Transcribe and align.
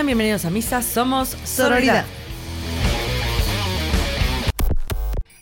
Sean 0.00 0.06
bienvenidos 0.06 0.46
a 0.46 0.50
Misa, 0.50 0.80
somos 0.80 1.36
Sororidad. 1.44 1.44
Sororidad. 1.44 2.04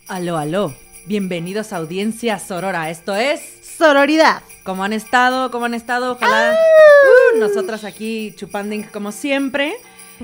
Aló, 0.09 0.37
aló. 0.37 0.75
Bienvenidos 1.05 1.71
a 1.71 1.77
audiencia 1.77 2.37
Sorora. 2.39 2.89
Esto 2.89 3.15
es 3.15 3.39
Sororidad. 3.77 4.41
¿Cómo 4.65 4.83
han 4.83 4.91
estado? 4.91 5.49
¿Cómo 5.49 5.63
han 5.63 5.75
estado? 5.75 6.11
Ojalá. 6.11 6.51
Uh, 6.51 7.39
nosotras 7.39 7.85
aquí 7.85 8.33
chupando 8.35 8.75
como 8.91 9.13
siempre. 9.13 9.77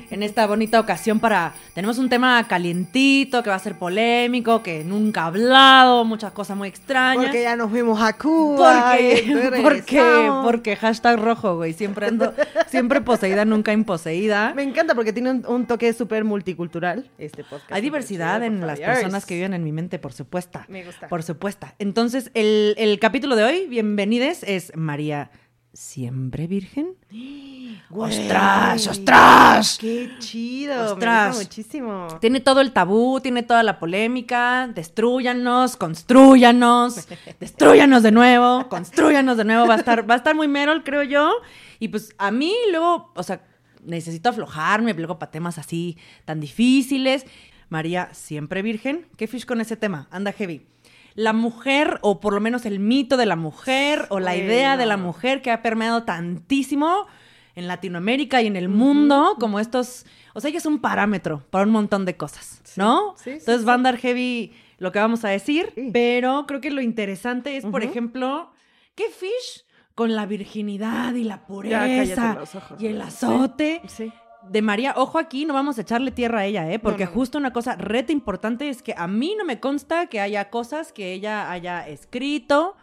En 0.09 0.23
esta 0.23 0.45
bonita 0.47 0.79
ocasión 0.79 1.19
para... 1.19 1.53
Tenemos 1.73 1.97
un 1.97 2.09
tema 2.09 2.47
calientito 2.47 3.43
que 3.43 3.49
va 3.49 3.55
a 3.55 3.59
ser 3.59 3.77
polémico, 3.77 4.63
que 4.63 4.83
nunca 4.83 5.23
ha 5.23 5.27
hablado, 5.27 6.05
muchas 6.05 6.31
cosas 6.31 6.55
muy 6.57 6.67
extrañas. 6.67 7.25
Porque 7.25 7.43
ya 7.43 7.55
nos 7.55 7.69
fuimos 7.69 8.01
a 8.01 8.13
Cuba. 8.17 8.91
Porque, 8.91 9.61
porque, 9.61 10.31
porque 10.43 10.75
hashtag 10.75 11.19
rojo, 11.19 11.55
güey. 11.57 11.73
Siempre 11.73 12.07
ando, 12.07 12.33
siempre 12.67 13.01
poseída, 13.01 13.45
nunca 13.45 13.73
imposeída. 13.73 14.53
Me 14.53 14.63
encanta 14.63 14.95
porque 14.95 15.13
tiene 15.13 15.31
un, 15.31 15.45
un 15.47 15.65
toque 15.65 15.91
súper 15.93 16.23
multicultural 16.23 17.09
este 17.17 17.43
podcast. 17.43 17.71
Hay 17.71 17.81
diversidad 17.81 18.43
en 18.43 18.65
las 18.65 18.79
personas 18.79 19.25
que 19.25 19.35
viven 19.35 19.53
en 19.53 19.63
mi 19.63 19.71
mente, 19.71 19.99
por 19.99 20.13
supuesto. 20.13 20.61
Me 20.67 20.83
gusta. 20.83 21.07
Por 21.07 21.23
supuesto. 21.23 21.67
Entonces, 21.79 22.31
el, 22.33 22.75
el 22.77 22.99
capítulo 22.99 23.35
de 23.35 23.43
hoy, 23.43 23.67
bienvenides, 23.67 24.43
es 24.43 24.75
María 24.75 25.29
¿Siempre 25.75 26.47
virgen? 26.47 26.95
¡Ostras, 27.89 28.87
ostras! 28.87 29.77
¡Qué 29.77 30.09
chido! 30.19 30.93
Ostras. 30.93 31.25
Me 31.25 31.27
gusta 31.27 31.43
muchísimo. 31.43 32.07
Tiene 32.21 32.39
todo 32.39 32.61
el 32.61 32.71
tabú, 32.71 33.19
tiene 33.19 33.43
toda 33.43 33.61
la 33.61 33.77
polémica. 33.77 34.69
Destruyanos, 34.73 35.75
construyanos, 35.75 37.09
destruyanos 37.41 38.03
de 38.03 38.13
nuevo, 38.13 38.69
construyanos 38.69 39.35
de 39.35 39.43
nuevo. 39.43 39.67
Va 39.67 39.73
a 39.73 39.77
estar, 39.77 40.09
va 40.09 40.13
a 40.13 40.17
estar 40.17 40.33
muy 40.33 40.47
Merol, 40.47 40.81
creo 40.85 41.03
yo. 41.03 41.29
Y 41.79 41.89
pues 41.89 42.15
a 42.17 42.31
mí 42.31 42.53
luego, 42.71 43.11
o 43.13 43.23
sea, 43.23 43.41
necesito 43.83 44.29
aflojarme 44.29 44.93
luego 44.93 45.19
para 45.19 45.31
temas 45.31 45.57
así 45.57 45.97
tan 46.23 46.39
difíciles. 46.39 47.25
María, 47.67 48.07
siempre 48.13 48.61
virgen. 48.61 49.07
¿Qué 49.17 49.27
fish 49.27 49.45
con 49.45 49.59
ese 49.59 49.75
tema? 49.75 50.07
Anda 50.09 50.31
heavy. 50.31 50.65
La 51.15 51.33
mujer, 51.33 51.99
o 52.01 52.19
por 52.19 52.33
lo 52.33 52.41
menos 52.41 52.65
el 52.65 52.79
mito 52.79 53.17
de 53.17 53.25
la 53.25 53.35
mujer, 53.35 54.05
o 54.09 54.19
la 54.19 54.35
idea 54.35 54.77
de 54.77 54.85
la 54.85 54.97
mujer 54.97 55.41
que 55.41 55.49
ha 55.51 55.61
permeado 55.61 56.03
tantísimo 56.03 57.07
en 57.55 57.67
Latinoamérica 57.67 58.41
y 58.41 58.47
en 58.47 58.55
el 58.57 58.67
mundo, 58.69 59.37
como 59.39 59.59
estos, 59.59 60.05
o 60.33 60.41
sea, 60.41 60.49
ella 60.49 60.57
es 60.57 60.65
un 60.65 60.79
parámetro 60.79 61.43
para 61.49 61.63
un 61.63 61.71
montón 61.71 62.05
de 62.05 62.17
cosas, 62.17 62.61
¿no? 62.75 63.15
sí, 63.17 63.31
Entonces 63.31 63.61
sí. 63.61 63.65
va 63.65 63.71
a 63.71 63.75
andar 63.75 63.97
heavy 63.97 64.53
lo 64.77 64.91
que 64.91 64.99
vamos 64.99 65.23
a 65.23 65.29
decir, 65.29 65.73
pero 65.93 66.45
creo 66.47 66.59
que 66.59 66.69
lo 66.69 66.81
interesante 66.81 67.55
es, 67.55 67.65
por 67.65 67.83
ejemplo, 67.83 68.51
¿qué 68.93 69.05
fish 69.09 69.65
con 69.95 70.15
la 70.15 70.25
virginidad 70.25 71.13
y 71.13 71.23
la 71.23 71.45
pureza 71.45 72.35
los 72.35 72.55
ojos. 72.55 72.81
y 72.81 72.87
el 72.87 73.01
azote? 73.01 73.81
Sí. 73.87 74.11
De 74.49 74.61
María, 74.61 74.93
ojo 74.97 75.17
aquí, 75.19 75.45
no 75.45 75.53
vamos 75.53 75.77
a 75.77 75.81
echarle 75.81 76.11
tierra 76.11 76.39
a 76.39 76.45
ella, 76.45 76.71
¿eh? 76.71 76.79
Porque 76.79 77.05
No, 77.05 77.09
no, 77.09 77.15
no. 77.15 77.19
justo 77.19 77.37
una 77.37 77.53
cosa 77.53 77.75
reta 77.75 78.11
importante 78.11 78.69
es 78.69 78.81
que 78.81 78.93
a 78.97 79.07
mí 79.07 79.35
no 79.37 79.45
me 79.45 79.59
consta 79.59 80.07
que 80.07 80.19
haya 80.19 80.49
cosas 80.49 80.91
que 80.93 81.13
ella 81.13 81.51
haya 81.51 81.87
escrito, 81.87 82.75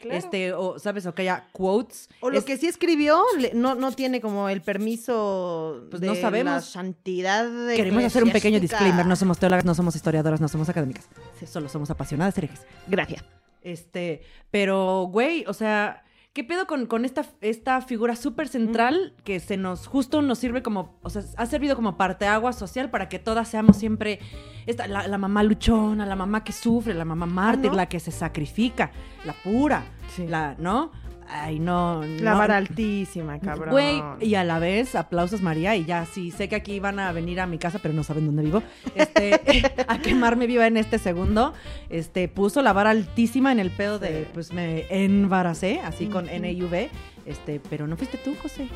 Claro. 0.00 0.16
este, 0.16 0.52
o, 0.54 0.78
¿sabes? 0.78 1.04
O 1.04 1.14
que 1.14 1.22
haya 1.22 1.44
quotes. 1.52 2.08
O 2.20 2.30
lo 2.30 2.38
Es- 2.38 2.44
que 2.44 2.56
sí 2.56 2.66
escribió 2.66 3.22
no, 3.52 3.74
no 3.74 3.92
tiene 3.92 4.22
como 4.22 4.48
el 4.48 4.62
permiso 4.62 5.84
Pues 5.90 6.00
de 6.00 6.06
no 6.06 6.14
sabemos. 6.14 6.52
la 6.54 6.60
santidad 6.62 7.44
de 7.48 7.76
Queremos 7.76 8.04
hacer 8.04 8.24
un 8.24 8.30
pequeño 8.32 8.60
disclaimer, 8.60 9.04
no 9.04 9.14
somos 9.16 9.38
teólogas, 9.38 9.64
no 9.66 9.74
somos 9.74 9.94
historiadoras, 9.96 10.40
no 10.40 10.48
somos 10.48 10.68
académicas, 10.70 11.06
solo 11.46 11.68
somos 11.68 11.90
apasionadas 11.90 12.36
herejes. 12.38 12.62
Gracias. 12.86 13.22
Este, 13.62 14.22
pero, 14.50 15.02
güey, 15.12 15.44
o 15.46 15.52
sea, 15.52 16.02
¿qué 16.32 16.44
pedo 16.44 16.66
con, 16.66 16.86
con 16.86 17.04
esta, 17.04 17.24
esta 17.40 17.80
figura 17.80 18.14
súper 18.14 18.48
central 18.48 19.14
que 19.24 19.40
se 19.40 19.56
nos, 19.56 19.86
justo 19.86 20.22
nos 20.22 20.38
sirve 20.38 20.62
como, 20.62 20.98
o 21.02 21.10
sea, 21.10 21.22
ha 21.36 21.46
servido 21.46 21.74
como 21.76 21.96
parteaguas 21.96 22.56
social 22.56 22.90
para 22.90 23.08
que 23.08 23.18
todas 23.18 23.48
seamos 23.48 23.76
siempre 23.76 24.20
esta, 24.66 24.86
la, 24.86 25.08
la 25.08 25.18
mamá 25.18 25.42
luchona, 25.42 26.06
la 26.06 26.16
mamá 26.16 26.44
que 26.44 26.52
sufre, 26.52 26.94
la 26.94 27.04
mamá 27.04 27.26
mártir, 27.26 27.70
¿no? 27.72 27.76
la 27.76 27.86
que 27.88 27.98
se 27.98 28.10
sacrifica, 28.12 28.92
la 29.24 29.32
pura, 29.32 29.84
Sí. 30.14 30.26
la, 30.26 30.56
¿no? 30.58 30.90
Ay, 31.32 31.58
no, 31.60 32.02
La 32.20 32.32
no. 32.32 32.38
vara 32.38 32.56
altísima, 32.56 33.38
cabrón. 33.38 33.70
Güey, 33.70 34.02
y 34.20 34.34
a 34.34 34.42
la 34.44 34.58
vez, 34.58 34.94
aplausos 34.94 35.42
María, 35.42 35.76
y 35.76 35.84
ya 35.84 36.04
sí, 36.06 36.30
sé 36.30 36.48
que 36.48 36.56
aquí 36.56 36.80
van 36.80 36.98
a 36.98 37.12
venir 37.12 37.40
a 37.40 37.46
mi 37.46 37.56
casa, 37.58 37.78
pero 37.80 37.94
no 37.94 38.02
saben 38.02 38.26
dónde 38.26 38.42
vivo, 38.42 38.62
este, 38.94 39.40
a 39.88 39.98
quemarme 39.98 40.46
viva 40.46 40.66
en 40.66 40.76
este 40.76 40.98
segundo, 40.98 41.54
este, 41.88 42.26
puso 42.28 42.62
la 42.62 42.72
vara 42.72 42.90
altísima 42.90 43.52
en 43.52 43.60
el 43.60 43.70
pedo 43.70 43.98
de, 43.98 44.26
pues 44.34 44.52
me 44.52 44.86
embaracé, 44.90 45.80
así 45.84 46.06
con. 46.06 46.26
NUV, 46.26 46.88
este, 47.26 47.60
pero 47.70 47.86
no 47.86 47.96
fuiste 47.96 48.18
tú, 48.18 48.34
José. 48.42 48.68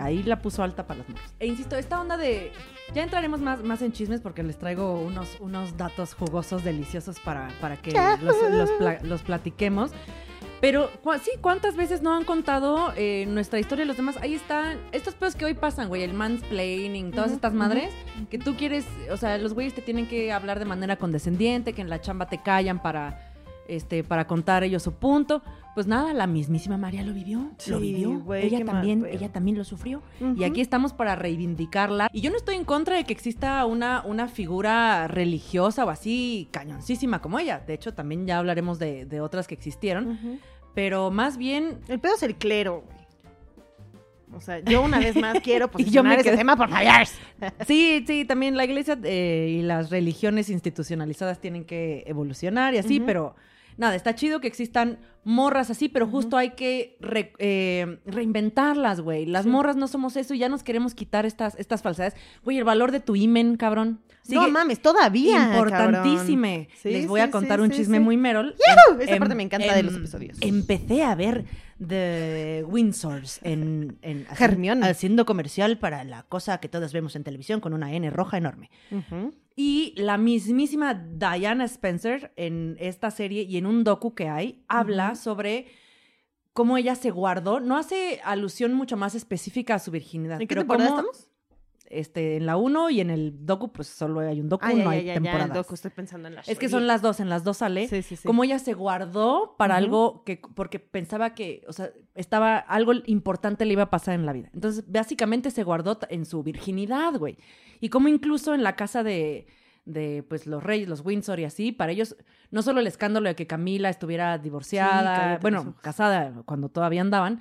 Ahí 0.00 0.22
la 0.24 0.42
puso 0.42 0.62
alta 0.64 0.84
para 0.86 0.98
las 0.98 1.08
mujeres. 1.08 1.32
E 1.38 1.46
insisto, 1.46 1.76
esta 1.76 2.00
onda 2.00 2.16
de. 2.16 2.50
Ya 2.94 3.02
entraremos 3.04 3.40
más, 3.40 3.62
más 3.62 3.82
en 3.82 3.92
chismes 3.92 4.20
porque 4.20 4.42
les 4.42 4.58
traigo 4.58 5.00
unos, 5.00 5.36
unos 5.40 5.76
datos 5.76 6.14
jugosos, 6.14 6.64
deliciosos 6.64 7.20
para, 7.20 7.48
para 7.60 7.76
que 7.76 7.92
los, 8.20 8.36
los 8.50 8.70
pla- 8.72 8.98
los 9.02 9.22
platiquemos. 9.22 9.92
Pero 10.60 10.90
cua- 11.04 11.18
sí, 11.18 11.30
¿cuántas 11.40 11.76
veces 11.76 12.00
no 12.02 12.14
han 12.14 12.24
contado 12.24 12.92
eh, 12.96 13.26
nuestra 13.28 13.58
historia 13.60 13.82
de 13.84 13.88
los 13.88 13.96
demás? 13.96 14.16
Ahí 14.16 14.34
están 14.34 14.78
estos 14.92 15.14
pedos 15.14 15.34
que 15.36 15.44
hoy 15.44 15.54
pasan, 15.54 15.88
güey, 15.88 16.02
el 16.02 16.14
mansplaining, 16.14 17.10
todas 17.12 17.30
estas 17.32 17.52
madres, 17.52 17.92
que 18.30 18.38
tú 18.38 18.56
quieres, 18.56 18.86
o 19.10 19.16
sea, 19.18 19.36
los 19.38 19.52
güeyes 19.52 19.74
te 19.74 19.82
tienen 19.82 20.06
que 20.08 20.32
hablar 20.32 20.58
de 20.58 20.64
manera 20.64 20.96
condescendiente, 20.96 21.72
que 21.74 21.82
en 21.82 21.90
la 21.90 22.00
chamba 22.00 22.26
te 22.28 22.38
callan 22.42 22.80
para, 22.80 23.25
este, 23.68 24.04
para 24.04 24.26
contar 24.26 24.64
ellos 24.64 24.82
su 24.82 24.92
punto. 24.92 25.42
Pues 25.74 25.86
nada, 25.86 26.14
la 26.14 26.26
mismísima 26.26 26.78
María 26.78 27.02
lo 27.02 27.12
vivió, 27.12 27.50
lo 27.66 27.80
vivió, 27.80 28.18
güey, 28.20 28.46
ella 28.46 28.58
mal 28.60 28.66
también, 28.76 29.04
ella 29.10 29.30
también 29.30 29.58
lo 29.58 29.64
sufrió. 29.64 30.02
Y 30.34 30.44
aquí 30.44 30.62
estamos 30.62 30.94
para 30.94 31.16
reivindicarla. 31.16 32.08
Y 32.14 32.22
yo 32.22 32.30
no 32.30 32.36
estoy 32.38 32.54
en 32.54 32.64
contra 32.64 32.96
de 32.96 33.04
que 33.04 33.12
exista 33.12 33.62
una, 33.66 34.02
una 34.06 34.26
figura 34.28 35.06
religiosa 35.06 35.84
o 35.84 35.90
así 35.90 36.48
cañoncísima 36.50 37.20
como 37.20 37.38
ella. 37.38 37.62
De 37.66 37.74
hecho, 37.74 37.92
también 37.92 38.26
ya 38.26 38.38
hablaremos 38.38 38.78
de, 38.78 39.04
de 39.04 39.20
otras 39.20 39.46
que 39.46 39.54
existieron. 39.54 40.18
Pero 40.74 41.10
más 41.10 41.36
bien, 41.36 41.78
El 41.88 42.00
pedo 42.00 42.14
es 42.14 42.22
el 42.22 42.36
clero, 42.36 42.82
güey. 42.86 42.96
O 44.34 44.40
sea, 44.40 44.58
yo 44.60 44.82
una 44.82 44.98
vez 44.98 45.14
más 45.16 45.40
quiero 45.44 45.70
Y 45.76 45.84
yo 45.84 46.02
me 46.02 46.16
posicionar 46.16 46.18
ese 46.20 46.30
quedé- 46.30 46.36
tema, 46.38 46.56
por 46.56 46.68
favor. 46.68 47.06
sí, 47.66 48.04
sí, 48.06 48.24
también 48.24 48.56
la 48.56 48.64
iglesia 48.64 48.98
eh, 49.04 49.58
y 49.58 49.62
las 49.62 49.90
religiones 49.90 50.50
institucionalizadas 50.50 51.38
tienen 51.40 51.64
que 51.64 52.02
evolucionar 52.06 52.74
y 52.74 52.78
así, 52.78 52.98
pero 53.00 53.34
nada, 53.76 53.94
está 53.94 54.14
chido 54.14 54.40
que 54.40 54.48
existan 54.48 54.98
morras 55.24 55.70
así, 55.70 55.88
pero 55.88 56.06
justo 56.06 56.36
hay 56.36 56.50
que 56.50 56.96
re- 57.00 57.32
eh, 57.38 57.98
reinventarlas, 58.06 59.00
güey. 59.00 59.26
Las 59.26 59.42
Sí. 59.44 59.48
morras 59.50 59.74
no 59.76 59.88
somos 59.88 60.16
eso 60.16 60.34
y 60.34 60.38
ya 60.38 60.48
nos 60.48 60.62
queremos 60.62 60.94
quitar 60.94 61.26
estas, 61.26 61.56
estas 61.58 61.82
falsedades. 61.82 62.14
Güey, 62.44 62.58
el 62.58 62.64
valor 62.64 62.92
de 62.92 63.00
tu 63.00 63.16
imen, 63.16 63.56
cabrón. 63.56 64.00
no 64.28 64.48
mames, 64.50 64.80
todavía. 64.82 65.50
Importantísime. 65.50 66.68
Sí, 66.82 66.90
Les 66.90 67.06
voy 67.06 67.20
sí, 67.20 67.26
a 67.26 67.30
contar 67.30 67.60
un 67.60 67.70
chisme 67.70 68.00
muy 68.00 68.16
merol. 68.16 68.54
¡Yujú! 68.88 69.00
Em- 69.00 69.08
Esa 69.08 69.18
parte 69.18 69.34
me 69.34 69.42
encanta 69.44 69.74
de 69.74 69.82
los 69.82 69.94
em- 69.94 70.00
episodios. 70.00 70.38
Empecé 70.40 71.02
a 71.04 71.14
ver 71.14 71.44
The 71.84 72.64
Windsors 72.66 73.40
en, 73.42 73.98
en 74.02 74.26
Hermione. 74.38 74.86
haciendo 74.86 75.24
comercial 75.26 75.78
para 75.78 76.04
la 76.04 76.22
cosa 76.24 76.58
que 76.58 76.68
todos 76.68 76.92
vemos 76.92 77.16
en 77.16 77.24
televisión 77.24 77.60
con 77.60 77.72
una 77.74 77.92
N 77.92 78.08
roja 78.10 78.38
enorme. 78.38 78.70
Y 79.54 79.94
la 79.96 80.18
mismísima 80.18 80.94
Diana 80.94 81.64
Spencer 81.64 82.32
en 82.36 82.76
esta 82.78 83.10
serie 83.10 83.42
y 83.42 83.56
en 83.56 83.66
un 83.66 83.84
docu 83.84 84.14
que 84.14 84.28
hay 84.28 84.64
habla 84.68 85.14
sobre 85.14 85.66
cómo 86.52 86.76
ella 86.78 86.94
se 86.94 87.10
guardó, 87.10 87.60
no 87.60 87.76
hace 87.76 88.20
alusión 88.24 88.72
mucho 88.74 88.96
más 88.96 89.14
específica 89.14 89.74
a 89.74 89.78
su 89.78 89.90
virginidad, 89.90 90.40
¿En 90.40 90.46
qué 90.48 90.54
pero 90.54 90.62
temporada 90.62 90.90
cómo- 90.90 91.10
estamos? 91.10 91.30
Este 91.90 92.36
en 92.36 92.46
la 92.46 92.56
1 92.56 92.90
y 92.90 93.00
en 93.00 93.10
el 93.10 93.46
docu 93.46 93.72
pues 93.72 93.88
solo 93.88 94.20
hay 94.20 94.40
un 94.40 94.48
docu, 94.48 94.64
Ah, 94.66 94.72
no 94.72 94.78
ya, 94.78 94.90
hay 94.90 95.00
ya, 95.00 95.06
ya, 95.06 95.14
el 95.14 95.22
temporadas. 95.22 95.54
docu, 95.54 95.74
estoy 95.74 95.90
pensando 95.90 96.28
en 96.28 96.34
la 96.36 96.40
Es 96.46 96.58
que 96.58 96.68
son 96.68 96.86
las 96.86 97.02
dos, 97.02 97.20
en 97.20 97.28
las 97.28 97.44
dos 97.44 97.58
sale. 97.58 97.88
Sí, 97.88 98.02
sí, 98.02 98.16
sí. 98.16 98.26
Como 98.26 98.44
ella 98.44 98.58
se 98.58 98.74
guardó 98.74 99.54
para 99.56 99.76
algo 99.76 100.22
que, 100.24 100.40
porque 100.54 100.78
pensaba 100.78 101.34
que, 101.34 101.64
o 101.68 101.72
sea, 101.72 101.90
estaba, 102.14 102.58
algo 102.58 102.92
importante 103.06 103.64
le 103.64 103.72
iba 103.72 103.84
a 103.84 103.90
pasar 103.90 104.14
en 104.14 104.26
la 104.26 104.32
vida. 104.32 104.50
Entonces, 104.54 104.84
básicamente 104.86 105.50
se 105.50 105.62
guardó 105.62 105.98
en 106.08 106.24
su 106.26 106.42
virginidad, 106.42 107.14
güey. 107.18 107.38
Y 107.80 107.88
como 107.90 108.08
incluso 108.08 108.54
en 108.54 108.62
la 108.62 108.74
casa 108.76 109.02
de, 109.02 109.46
de, 109.86 110.24
pues, 110.28 110.46
los 110.46 110.62
reyes, 110.62 110.88
los 110.88 111.04
Windsor 111.04 111.40
y 111.40 111.44
así, 111.44 111.72
para 111.72 111.92
ellos, 111.92 112.16
no 112.50 112.60
solo 112.62 112.80
el 112.80 112.86
escándalo 112.86 113.28
de 113.28 113.36
que 113.36 113.46
Camila 113.46 113.88
estuviera 113.88 114.36
divorciada, 114.36 115.38
bueno, 115.40 115.74
casada 115.80 116.42
cuando 116.44 116.68
todavía 116.68 117.00
andaban, 117.00 117.40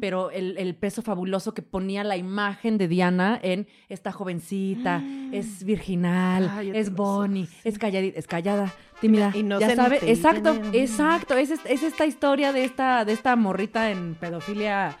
pero 0.00 0.30
el, 0.30 0.58
el 0.58 0.74
peso 0.74 1.02
fabuloso 1.02 1.54
que 1.54 1.62
ponía 1.62 2.04
la 2.04 2.16
imagen 2.16 2.76
de 2.78 2.88
Diana 2.88 3.38
en 3.42 3.68
esta 3.88 4.12
jovencita, 4.12 5.02
es 5.32 5.64
virginal, 5.64 6.48
Cállate 6.48 6.78
es 6.78 6.92
Bonnie, 6.92 7.46
sí. 7.46 7.56
es 7.64 7.78
calladita, 7.78 8.18
es 8.18 8.26
callada, 8.26 8.74
tímida, 9.00 9.30
ya 9.32 9.38
Inocente 9.38 9.76
sabe, 9.76 10.00
y 10.02 10.10
exacto, 10.10 10.60
exacto, 10.72 11.36
es, 11.36 11.50
es 11.50 11.82
esta 11.82 12.06
historia 12.06 12.52
de 12.52 12.64
esta, 12.64 13.04
de 13.04 13.12
esta 13.12 13.36
morrita 13.36 13.90
en 13.90 14.16
pedofilia 14.16 14.98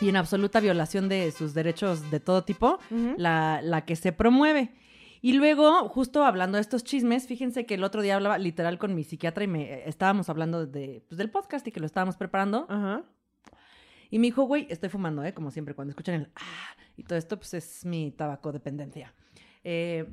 y 0.00 0.08
en 0.08 0.16
absoluta 0.16 0.60
violación 0.60 1.08
de 1.08 1.30
sus 1.30 1.54
derechos 1.54 2.10
de 2.10 2.20
todo 2.20 2.44
tipo, 2.44 2.78
la, 3.16 3.60
la 3.62 3.84
que 3.84 3.96
se 3.96 4.12
promueve. 4.12 4.72
Y 5.24 5.34
luego, 5.34 5.88
justo 5.88 6.24
hablando 6.24 6.56
de 6.56 6.62
estos 6.62 6.82
chismes, 6.82 7.28
fíjense 7.28 7.64
que 7.64 7.74
el 7.74 7.84
otro 7.84 8.02
día 8.02 8.16
hablaba 8.16 8.38
literal 8.38 8.76
con 8.78 8.92
mi 8.96 9.04
psiquiatra 9.04 9.44
y 9.44 9.46
me 9.46 9.88
estábamos 9.88 10.28
hablando 10.28 10.66
de, 10.66 11.04
pues, 11.08 11.16
del 11.16 11.30
podcast 11.30 11.64
y 11.68 11.70
que 11.70 11.78
lo 11.78 11.86
estábamos 11.86 12.16
preparando. 12.16 12.66
Ajá. 12.68 13.04
Y 14.10 14.18
me 14.18 14.26
dijo, 14.26 14.42
güey, 14.42 14.66
estoy 14.68 14.88
fumando, 14.88 15.22
¿eh? 15.22 15.32
Como 15.32 15.52
siempre, 15.52 15.74
cuando 15.74 15.92
escuchan 15.92 16.16
el 16.16 16.32
ah, 16.34 16.76
y 16.96 17.04
todo 17.04 17.16
esto, 17.16 17.38
pues 17.38 17.54
es 17.54 17.84
mi 17.84 18.10
tabaco 18.10 18.50
dependencia. 18.50 19.14
Eh, 19.62 20.12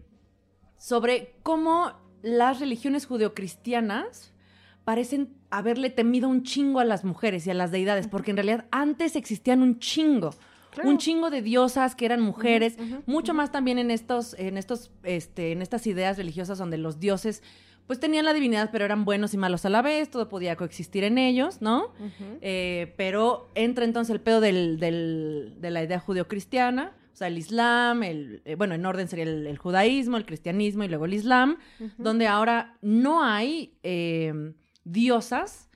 sobre 0.77 1.35
cómo 1.41 1.91
las 2.21 2.59
religiones 2.59 3.07
judeocristianas 3.07 4.31
parecen 4.85 5.35
haberle 5.49 5.89
temido 5.89 6.29
un 6.29 6.43
chingo 6.43 6.79
a 6.79 6.85
las 6.85 7.03
mujeres 7.03 7.47
y 7.47 7.49
a 7.49 7.55
las 7.55 7.71
deidades, 7.71 8.07
porque 8.07 8.29
en 8.29 8.37
realidad 8.37 8.67
antes 8.69 9.15
existían 9.15 9.63
un 9.63 9.79
chingo. 9.79 10.35
Claro. 10.71 10.89
Un 10.89 10.97
chingo 10.97 11.29
de 11.29 11.41
diosas 11.41 11.95
que 11.95 12.05
eran 12.05 12.21
mujeres, 12.21 12.77
mucho 13.05 13.33
más 13.33 13.51
también 13.51 13.79
en 13.79 13.89
estos, 13.91 14.33
en 14.37 14.57
estos, 14.57 14.91
este, 15.03 15.51
en 15.51 15.61
estas 15.61 15.87
ideas 15.87 16.17
religiosas 16.17 16.57
donde 16.57 16.77
los 16.77 16.99
dioses, 16.99 17.41
pues 17.87 17.99
tenían 17.99 18.23
la 18.25 18.33
divinidad, 18.33 18.69
pero 18.71 18.85
eran 18.85 19.03
buenos 19.03 19.33
y 19.33 19.37
malos 19.37 19.65
a 19.65 19.69
la 19.69 19.81
vez, 19.81 20.11
todo 20.11 20.29
podía 20.29 20.55
coexistir 20.55 21.03
en 21.03 21.17
ellos, 21.17 21.59
¿no? 21.61 21.91
Eh, 22.41 22.93
pero 22.97 23.49
entra 23.55 23.83
entonces 23.83 24.13
el 24.13 24.21
pedo 24.21 24.41
del, 24.41 24.79
del- 24.79 25.55
de 25.59 25.71
la 25.71 25.83
idea 25.83 25.99
judeocristiana, 25.99 26.95
o 27.11 27.15
sea, 27.19 27.27
el 27.27 27.37
Islam, 27.39 28.03
el, 28.03 28.41
eh, 28.45 28.53
bueno, 28.55 28.75
en 28.75 28.85
orden 28.85 29.07
sería 29.07 29.25
el, 29.25 29.47
el 29.47 29.57
judaísmo, 29.57 30.17
el 30.17 30.25
cristianismo 30.25 30.83
y 30.83 30.87
luego 30.87 31.05
el 31.05 31.15
Islam, 31.15 31.57
donde 31.97 32.27
ahora 32.27 32.77
no 32.81 33.23
hay 33.23 33.73
eh, 33.83 34.53
diosas, 34.85 35.69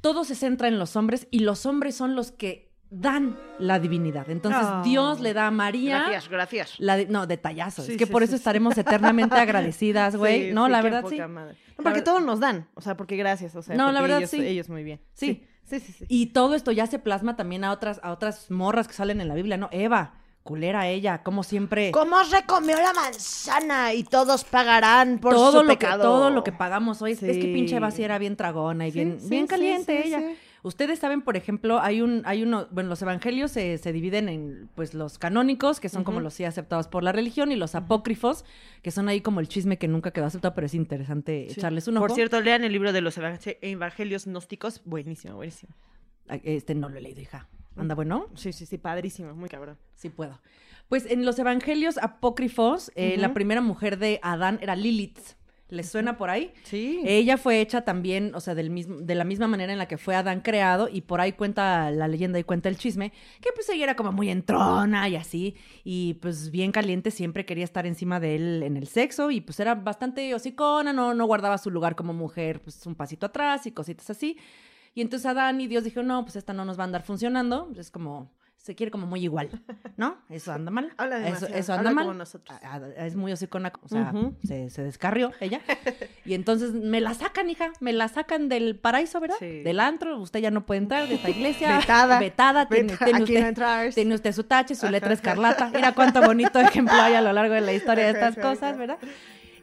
todo 0.00 0.24
se 0.24 0.34
centra 0.34 0.68
en 0.68 0.78
los 0.78 0.96
hombres 0.96 1.28
y 1.30 1.38
los 1.38 1.66
hombres 1.66 1.94
son 1.94 2.14
los 2.16 2.32
que 2.32 2.73
dan 3.00 3.36
la 3.58 3.78
divinidad. 3.78 4.28
Entonces 4.30 4.62
Ah. 4.64 4.82
Dios 4.84 5.20
le 5.20 5.34
da 5.34 5.48
a 5.48 5.50
María... 5.50 6.00
Gracias, 6.00 6.28
gracias. 6.28 6.74
La 6.78 7.02
no, 7.04 7.26
detallazo. 7.26 7.82
Sí, 7.82 7.92
es 7.92 7.98
que 7.98 8.06
sí, 8.06 8.12
por 8.12 8.22
sí, 8.22 8.24
eso 8.24 8.32
sí. 8.32 8.36
estaremos 8.36 8.76
eternamente 8.78 9.34
agradecidas, 9.40 10.16
güey. 10.16 10.48
Sí, 10.48 10.52
no, 10.54 10.66
sí, 10.66 10.72
la 10.72 10.82
verdad 10.82 11.04
sí. 11.08 11.20
madre. 11.28 11.56
No, 11.76 11.84
porque 11.84 12.02
todos 12.02 12.22
nos 12.24 12.40
dan, 12.40 12.68
o 12.74 12.80
sea, 12.80 12.96
porque 12.96 13.16
gracias, 13.16 13.54
o 13.56 13.62
sea, 13.62 13.74
No, 13.76 13.90
la 13.92 14.00
verdad, 14.00 14.18
ellos, 14.18 14.30
sí. 14.30 14.40
ellos 14.40 14.68
muy 14.68 14.84
bien. 14.84 15.00
Sí. 15.12 15.44
sí, 15.64 15.80
sí, 15.80 15.92
sí. 15.92 16.04
Y 16.08 16.26
todo 16.26 16.54
esto 16.54 16.70
ya 16.72 16.86
se 16.86 16.98
plasma 16.98 17.36
también 17.36 17.64
a 17.64 17.72
otras, 17.72 18.00
a 18.02 18.12
otras 18.12 18.50
morras 18.50 18.86
que 18.86 18.94
salen 18.94 19.20
en 19.20 19.28
la 19.28 19.34
Biblia, 19.34 19.56
¿no? 19.56 19.68
Eva, 19.72 20.14
culera 20.44 20.86
ella, 20.88 21.22
como 21.22 21.42
siempre. 21.42 21.90
¿Cómo 21.90 22.22
se 22.24 22.44
comió 22.44 22.76
la 22.76 22.92
manzana 22.92 23.92
y 23.94 24.04
todos 24.04 24.44
pagarán 24.44 25.18
por 25.18 25.32
todo 25.34 25.50
su 25.52 25.56
lo 25.62 25.62
que 25.62 25.76
pecado? 25.76 26.02
todo 26.04 26.30
lo 26.30 26.44
que 26.44 26.52
pagamos 26.52 27.02
hoy 27.02 27.12
es 27.12 27.18
que 27.18 27.50
pinche 27.52 27.76
Eva 27.76 27.90
sí 27.90 28.04
era 28.04 28.18
bien 28.18 28.36
tragona 28.36 28.86
y 28.86 28.92
Sí, 28.92 28.98
bien 28.98 29.20
sí, 29.20 29.28
bien 29.30 29.44
sí, 29.44 29.48
caliente 29.48 30.02
sí, 30.02 30.08
ella. 30.08 30.22
Ustedes 30.64 30.98
saben, 30.98 31.22
por 31.22 31.36
ejemplo, 31.36 31.78
hay 31.80 32.00
un 32.00 32.22
hay 32.24 32.42
uno, 32.42 32.66
bueno, 32.70 32.88
los 32.88 33.00
evangelios 33.02 33.50
se, 33.52 33.78
se 33.78 33.92
dividen 33.92 34.28
en 34.28 34.68
pues 34.74 34.94
los 34.94 35.18
canónicos, 35.18 35.78
que 35.78 35.88
son 35.88 36.02
como 36.04 36.20
los 36.20 36.34
sí 36.34 36.44
aceptados 36.44 36.88
por 36.88 37.02
la 37.04 37.12
religión 37.12 37.52
y 37.52 37.56
los 37.56 37.74
apócrifos, 37.74 38.44
que 38.82 38.90
son 38.90 39.08
ahí 39.08 39.20
como 39.20 39.40
el 39.40 39.48
chisme 39.48 39.76
que 39.78 39.88
nunca 39.88 40.10
quedó 40.10 40.24
aceptado, 40.24 40.54
pero 40.54 40.66
es 40.66 40.74
interesante 40.74 41.46
Sí. 41.50 41.60
echarles 41.60 41.86
un 41.86 41.98
ojo. 41.98 42.06
Por 42.06 42.14
cierto, 42.16 42.40
lean 42.40 42.64
el 42.64 42.72
libro 42.72 42.92
de 42.92 43.02
los 43.02 43.16
evangel- 43.18 43.58
evangelios 43.60 44.24
gnósticos. 44.26 44.80
Buenísimo, 44.84 45.36
buenísimo. 45.36 45.74
Este 46.42 46.74
no 46.74 46.88
lo 46.88 46.96
he 46.98 47.02
leído, 47.02 47.20
hija. 47.20 47.46
Anda 47.76 47.94
bueno. 47.94 48.28
Sí, 48.34 48.52
sí, 48.54 48.64
sí, 48.66 48.78
padrísimo, 48.78 49.34
muy 49.34 49.50
cabrón. 49.50 49.76
Sí 49.94 50.08
puedo. 50.08 50.40
Pues 50.88 51.04
en 51.10 51.24
los 51.26 51.38
evangelios 51.38 51.98
apócrifos, 51.98 52.90
eh, 52.94 53.16
la 53.18 53.34
primera 53.34 53.60
mujer 53.60 53.98
de 53.98 54.18
Adán 54.22 54.58
era 54.62 54.76
Lilith. 54.76 55.18
¿Les 55.70 55.88
suena 55.90 56.18
por 56.18 56.28
ahí? 56.28 56.52
Sí. 56.64 57.00
Ella 57.04 57.38
fue 57.38 57.60
hecha 57.60 57.80
también, 57.82 58.34
o 58.34 58.40
sea, 58.40 58.54
del 58.54 58.68
mismo, 58.70 58.96
de 58.96 59.14
la 59.14 59.24
misma 59.24 59.48
manera 59.48 59.72
en 59.72 59.78
la 59.78 59.88
que 59.88 59.96
fue 59.96 60.14
Adán 60.14 60.40
creado, 60.42 60.88
y 60.92 61.00
por 61.00 61.20
ahí 61.20 61.32
cuenta 61.32 61.90
la 61.90 62.06
leyenda 62.06 62.38
y 62.38 62.44
cuenta 62.44 62.68
el 62.68 62.76
chisme, 62.76 63.12
que 63.40 63.50
pues 63.54 63.68
ella 63.70 63.84
era 63.84 63.96
como 63.96 64.12
muy 64.12 64.28
entrona 64.28 65.08
y 65.08 65.16
así, 65.16 65.56
y 65.82 66.14
pues 66.14 66.50
bien 66.50 66.70
caliente, 66.70 67.10
siempre 67.10 67.46
quería 67.46 67.64
estar 67.64 67.86
encima 67.86 68.20
de 68.20 68.36
él 68.36 68.62
en 68.62 68.76
el 68.76 68.86
sexo, 68.86 69.30
y 69.30 69.40
pues 69.40 69.58
era 69.58 69.74
bastante 69.74 70.34
hocicona, 70.34 70.92
no, 70.92 71.14
no 71.14 71.26
guardaba 71.26 71.56
su 71.56 71.70
lugar 71.70 71.96
como 71.96 72.12
mujer, 72.12 72.60
pues 72.60 72.84
un 72.86 72.94
pasito 72.94 73.26
atrás 73.26 73.66
y 73.66 73.72
cositas 73.72 74.10
así. 74.10 74.36
Y 74.94 75.00
entonces 75.00 75.26
Adán 75.26 75.60
y 75.60 75.66
Dios 75.66 75.82
dijeron, 75.82 76.06
no, 76.06 76.22
pues 76.22 76.36
esta 76.36 76.52
no 76.52 76.64
nos 76.64 76.78
va 76.78 76.82
a 76.82 76.86
andar 76.86 77.02
funcionando, 77.02 77.72
es 77.76 77.90
como, 77.90 78.30
se 78.64 78.74
quiere 78.74 78.90
como 78.90 79.06
muy 79.06 79.22
igual, 79.22 79.50
¿no? 79.98 80.16
Eso 80.30 80.50
anda 80.50 80.70
mal. 80.70 80.90
Habla 80.96 81.16
eso, 81.16 81.24
demasiado, 81.26 81.54
eso 81.54 81.72
anda 81.74 81.80
habla 81.80 81.90
mal. 81.90 82.04
como 82.06 82.14
nosotros. 82.16 82.58
Ah, 82.62 82.80
ah, 82.82 83.04
Es 83.04 83.14
muy 83.14 83.30
hocicona, 83.30 83.70
o 83.82 83.88
sea, 83.88 84.10
se, 84.42 84.70
se 84.70 84.82
descarrió 84.82 85.32
ella. 85.40 85.60
Y 86.24 86.32
entonces 86.32 86.72
me 86.72 87.02
la 87.02 87.12
sacan, 87.12 87.50
hija, 87.50 87.70
me 87.80 87.92
la 87.92 88.08
sacan 88.08 88.48
del 88.48 88.76
paraíso, 88.76 89.20
¿verdad? 89.20 89.36
Sí. 89.38 89.62
Del 89.62 89.78
antro, 89.80 90.18
usted 90.18 90.40
ya 90.40 90.50
no 90.50 90.64
puede 90.64 90.78
entrar 90.78 91.06
de 91.06 91.16
esta 91.16 91.28
iglesia. 91.28 91.76
Vetada. 91.76 92.18
Vetada, 92.18 92.66
tiene, 92.66 92.96
tiene 92.96 93.18
no 93.18 93.24
usted, 93.24 93.46
entras. 93.48 93.94
tiene 93.94 94.14
usted 94.14 94.32
su 94.32 94.44
tache, 94.44 94.74
su 94.74 94.88
letra 94.88 95.12
escarlata. 95.12 95.68
Mira 95.68 95.92
cuánto 95.92 96.22
bonito 96.22 96.58
ejemplo 96.60 96.94
hay 96.94 97.12
a 97.12 97.20
lo 97.20 97.34
largo 97.34 97.52
de 97.52 97.60
la 97.60 97.74
historia 97.74 98.04
de 98.04 98.12
estas 98.12 98.36
cosas. 98.36 98.78
¿verdad? 98.78 98.96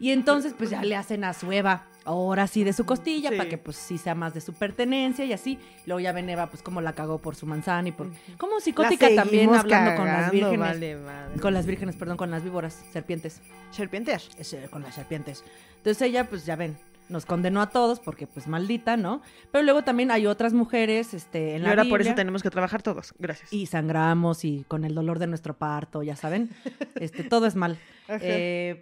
Y 0.01 0.11
entonces, 0.11 0.53
pues 0.57 0.69
ya 0.71 0.81
le 0.83 0.95
hacen 0.95 1.23
a 1.23 1.33
su 1.33 1.51
Eva, 1.51 1.85
ahora 2.05 2.47
sí 2.47 2.63
de 2.63 2.73
su 2.73 2.85
costilla, 2.87 3.29
Sí. 3.29 3.37
para 3.37 3.47
que 3.47 3.57
pues 3.59 3.77
sí 3.77 3.97
sea 3.99 4.15
más 4.15 4.33
de 4.33 4.41
su 4.41 4.51
pertenencia 4.53 5.23
y 5.25 5.31
así. 5.31 5.59
Luego 5.85 5.99
ya 5.99 6.11
ven 6.11 6.27
Eva, 6.29 6.47
pues 6.47 6.63
cómo 6.63 6.81
la 6.81 6.93
cagó 6.93 7.19
por 7.19 7.35
su 7.35 7.45
manzana 7.45 7.87
y 7.87 7.91
por. 7.91 8.09
Como 8.37 8.59
psicótica 8.59 9.07
también, 9.15 9.53
hablando 9.53 9.95
con 9.95 10.07
las 10.07 10.31
vírgenes. 10.31 10.59
Vale, 10.59 10.95
madre. 10.95 11.39
Con 11.39 11.53
las 11.53 11.65
vírgenes, 11.67 11.95
perdón, 11.95 12.17
con 12.17 12.31
las 12.31 12.43
víboras, 12.43 12.83
serpientes. 12.91 13.41
serpientes. 13.69 14.29
Ese, 14.39 14.67
con 14.69 14.81
las 14.81 14.95
serpientes. 14.95 15.43
Entonces 15.77 16.01
ella, 16.01 16.27
pues 16.27 16.45
ya 16.47 16.55
ven, 16.55 16.77
nos 17.07 17.27
condenó 17.27 17.61
a 17.61 17.69
todos 17.69 17.99
porque 17.99 18.25
pues 18.25 18.47
maldita, 18.47 18.97
¿no? 18.97 19.21
Pero 19.51 19.63
luego 19.63 19.83
también 19.83 20.09
hay 20.09 20.25
otras 20.25 20.53
mujeres, 20.53 21.13
este, 21.13 21.51
en 21.55 21.61
Y 21.61 21.63
la 21.65 21.69
ahora 21.69 21.83
por 21.83 22.01
eso 22.01 22.07
Biblia, 22.09 22.15
tenemos 22.15 22.41
que 22.41 22.49
trabajar 22.49 22.81
todos. 22.81 23.13
Gracias. 23.19 23.53
y 23.53 23.67
sangramos 23.67 24.45
y 24.45 24.65
con 24.67 24.83
el 24.83 24.95
dolor 24.95 25.19
de 25.19 25.27
nuestro 25.27 25.53
parto, 25.55 26.01
ya 26.01 26.15
saben, 26.15 26.49
este, 26.95 27.23
todo 27.23 27.45
es 27.45 27.55
mal. 27.55 27.77
Eh, 28.07 28.81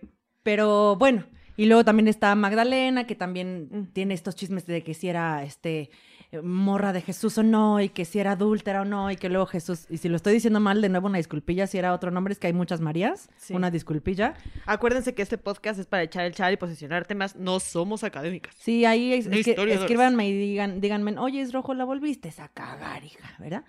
pero 0.50 0.96
bueno, 0.96 1.26
y 1.58 1.68
luego 1.68 1.86
también 1.86 2.08
está 2.08 2.34
Magdalena, 2.34 3.06
que 3.06 3.14
también 3.14 3.68
Mm. 3.72 3.84
tiene 3.94 4.16
estos 4.16 4.36
chismes 4.36 4.66
de 4.66 4.82
que 4.84 4.96
si 4.96 5.08
era 5.08 5.44
este 5.44 5.92
morra 6.44 6.92
de 6.92 7.02
Jesús 7.02 7.38
o 7.38 7.44
no, 7.44 7.80
y 7.82 7.90
que 7.90 8.04
si 8.06 8.18
era 8.20 8.32
adúltera 8.32 8.82
o 8.82 8.86
no, 8.86 9.12
y 9.12 9.16
que 9.16 9.30
luego 9.30 9.46
Jesús, 9.46 9.86
y 9.92 9.98
si 9.98 10.10
lo 10.10 10.16
estoy 10.16 10.34
diciendo 10.34 10.60
mal, 10.60 10.82
de 10.82 10.90
nuevo 10.90 11.06
una 11.08 11.18
disculpilla, 11.20 11.68
si 11.68 11.78
era 11.78 11.94
otro 11.94 12.10
nombre, 12.10 12.32
es 12.34 12.40
que 12.40 12.48
hay 12.48 12.54
muchas 12.54 12.82
Marías, 12.82 13.30
Sí. 13.38 13.54
una 13.54 13.70
disculpilla. 13.70 14.34
Acuérdense 14.66 15.14
que 15.14 15.22
este 15.22 15.38
podcast 15.38 15.80
es 15.80 15.86
para 15.86 16.02
echar 16.04 16.26
el 16.26 16.34
chal 16.34 16.52
y 16.54 16.58
posicionar 16.58 17.06
temas. 17.06 17.36
No 17.36 17.60
somos 17.60 18.04
académicas. 18.04 18.56
Sí, 18.58 18.86
ahí 18.86 19.14
es, 19.14 19.28
que- 19.28 19.56
escríbanme 19.74 20.28
y 20.30 20.34
digan, 20.34 20.82
díganme, 20.82 21.16
oye, 21.20 21.42
es 21.42 21.54
rojo, 21.54 21.76
la 21.76 21.84
volviste 21.86 22.34
a 22.40 22.48
cagar, 22.48 23.04
hija, 23.04 23.36
¿verdad? 23.40 23.64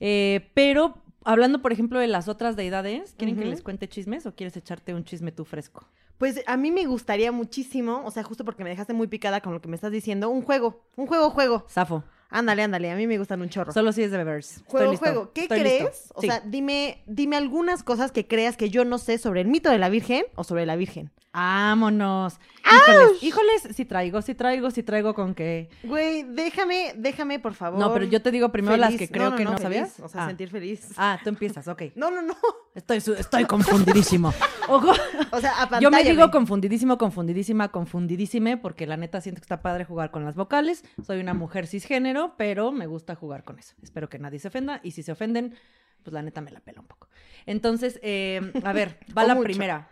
Eh, 0.00 0.50
pero 0.54 0.96
hablando, 1.24 1.62
por 1.62 1.72
ejemplo, 1.72 1.98
de 1.98 2.06
las 2.06 2.28
otras 2.28 2.56
deidades, 2.56 3.14
¿quieren 3.18 3.36
que 3.36 3.44
les 3.44 3.62
cuente 3.62 3.88
chismes 3.88 4.26
o 4.26 4.34
quieres 4.34 4.56
echarte 4.56 4.94
un 4.94 5.04
chisme 5.04 5.32
tú 5.32 5.44
fresco? 5.44 5.88
Pues 6.18 6.42
a 6.46 6.56
mí 6.56 6.70
me 6.70 6.86
gustaría 6.86 7.32
muchísimo, 7.32 8.02
o 8.04 8.10
sea, 8.10 8.22
justo 8.22 8.44
porque 8.44 8.62
me 8.62 8.70
dejaste 8.70 8.92
muy 8.92 9.08
picada 9.08 9.40
con 9.40 9.52
lo 9.52 9.60
que 9.60 9.68
me 9.68 9.74
estás 9.74 9.90
diciendo, 9.90 10.30
un 10.30 10.42
juego, 10.42 10.84
un 10.96 11.06
juego, 11.06 11.30
juego. 11.30 11.64
Safo, 11.68 12.04
Ándale, 12.34 12.64
ándale, 12.64 12.90
a 12.90 12.96
mí 12.96 13.06
me 13.06 13.16
gustan 13.16 13.40
un 13.42 13.48
chorro. 13.48 13.72
solo 13.72 13.92
si 13.92 14.02
es 14.02 14.10
de 14.10 14.18
Bebers. 14.18 14.56
Estoy 14.56 14.64
Juego, 14.68 14.90
listo, 14.90 15.06
juego. 15.06 15.32
¿Qué 15.32 15.42
estoy 15.42 15.60
crees? 15.60 15.82
listo. 15.84 16.14
O 16.16 16.20
Sí. 16.20 16.26
sea, 16.26 16.40
dime, 16.44 17.02
dime 17.06 17.36
algunas 17.36 17.84
cosas 17.84 18.10
que 18.10 18.26
creas 18.26 18.56
que 18.56 18.70
yo 18.70 18.84
no 18.84 18.98
sé 18.98 19.18
sobre 19.18 19.40
el 19.40 19.46
mito 19.46 19.70
de 19.70 19.78
la 19.78 19.88
Virgen 19.88 20.24
o 20.34 20.42
sobre 20.42 20.66
la 20.66 20.74
Virgen. 20.74 21.12
Vámonos. 21.32 22.38
Híjoles, 22.64 23.22
híjoles, 23.22 23.68
si 23.76 23.84
traigo, 23.84 24.22
si 24.22 24.34
traigo, 24.34 24.70
si 24.70 24.82
traigo 24.82 25.14
con 25.14 25.34
que... 25.34 25.68
Güey, 25.82 26.22
déjame, 26.22 26.94
déjame, 26.96 27.38
por 27.40 27.54
favor. 27.54 27.78
No, 27.78 27.92
pero 27.92 28.04
yo 28.06 28.22
te 28.22 28.30
digo 28.30 28.50
primero 28.50 28.76
las 28.76 28.94
que 28.96 29.08
creo 29.08 29.24
No, 29.24 29.30
no, 29.32 29.36
que 29.36 29.44
no, 29.44 29.50
no, 29.52 29.58
sabías. 29.58 29.98
O 30.00 30.08
sea, 30.08 30.24
ah. 30.24 30.26
sentir 30.28 30.48
feliz. 30.48 30.92
Ah, 30.96 31.18
tú 31.22 31.28
empiezas, 31.28 31.66
ok. 31.68 31.82
No, 31.96 32.10
no, 32.10 32.22
no. 32.22 32.34
Estoy, 32.74 32.98
estoy 33.18 33.44
confundidísimo. 33.44 34.32
Ojo. 34.68 34.92
O 35.32 35.40
sea, 35.40 35.62
a 35.62 35.80
Yo 35.80 35.90
me 35.90 36.02
digo 36.04 36.30
confundidísimo, 36.30 36.98
confundidísima, 36.98 37.68
confundidísime, 37.68 38.56
porque 38.56 38.86
la 38.86 38.96
neta 38.96 39.20
siento 39.20 39.40
que 39.40 39.44
está 39.44 39.60
padre 39.60 39.84
jugar 39.84 40.10
con 40.10 40.24
las 40.24 40.36
vocales. 40.36 40.84
Soy 41.04 41.20
una 41.20 41.34
mujer 41.34 41.66
cisgénero, 41.66 42.23
pero 42.36 42.72
me 42.72 42.86
gusta 42.86 43.14
jugar 43.14 43.44
con 43.44 43.58
eso. 43.58 43.74
Espero 43.82 44.08
que 44.08 44.18
nadie 44.18 44.38
se 44.38 44.48
ofenda. 44.48 44.80
Y 44.82 44.90
si 44.92 45.02
se 45.02 45.12
ofenden, 45.12 45.54
pues 46.02 46.12
la 46.14 46.22
neta 46.22 46.40
me 46.40 46.50
la 46.50 46.60
pela 46.60 46.80
un 46.80 46.86
poco. 46.86 47.08
Entonces, 47.46 48.00
eh, 48.02 48.40
a 48.64 48.72
ver, 48.72 48.98
va 49.16 49.24
O 49.24 49.26
la 49.28 49.34
mucho. 49.34 49.44
primera. 49.44 49.88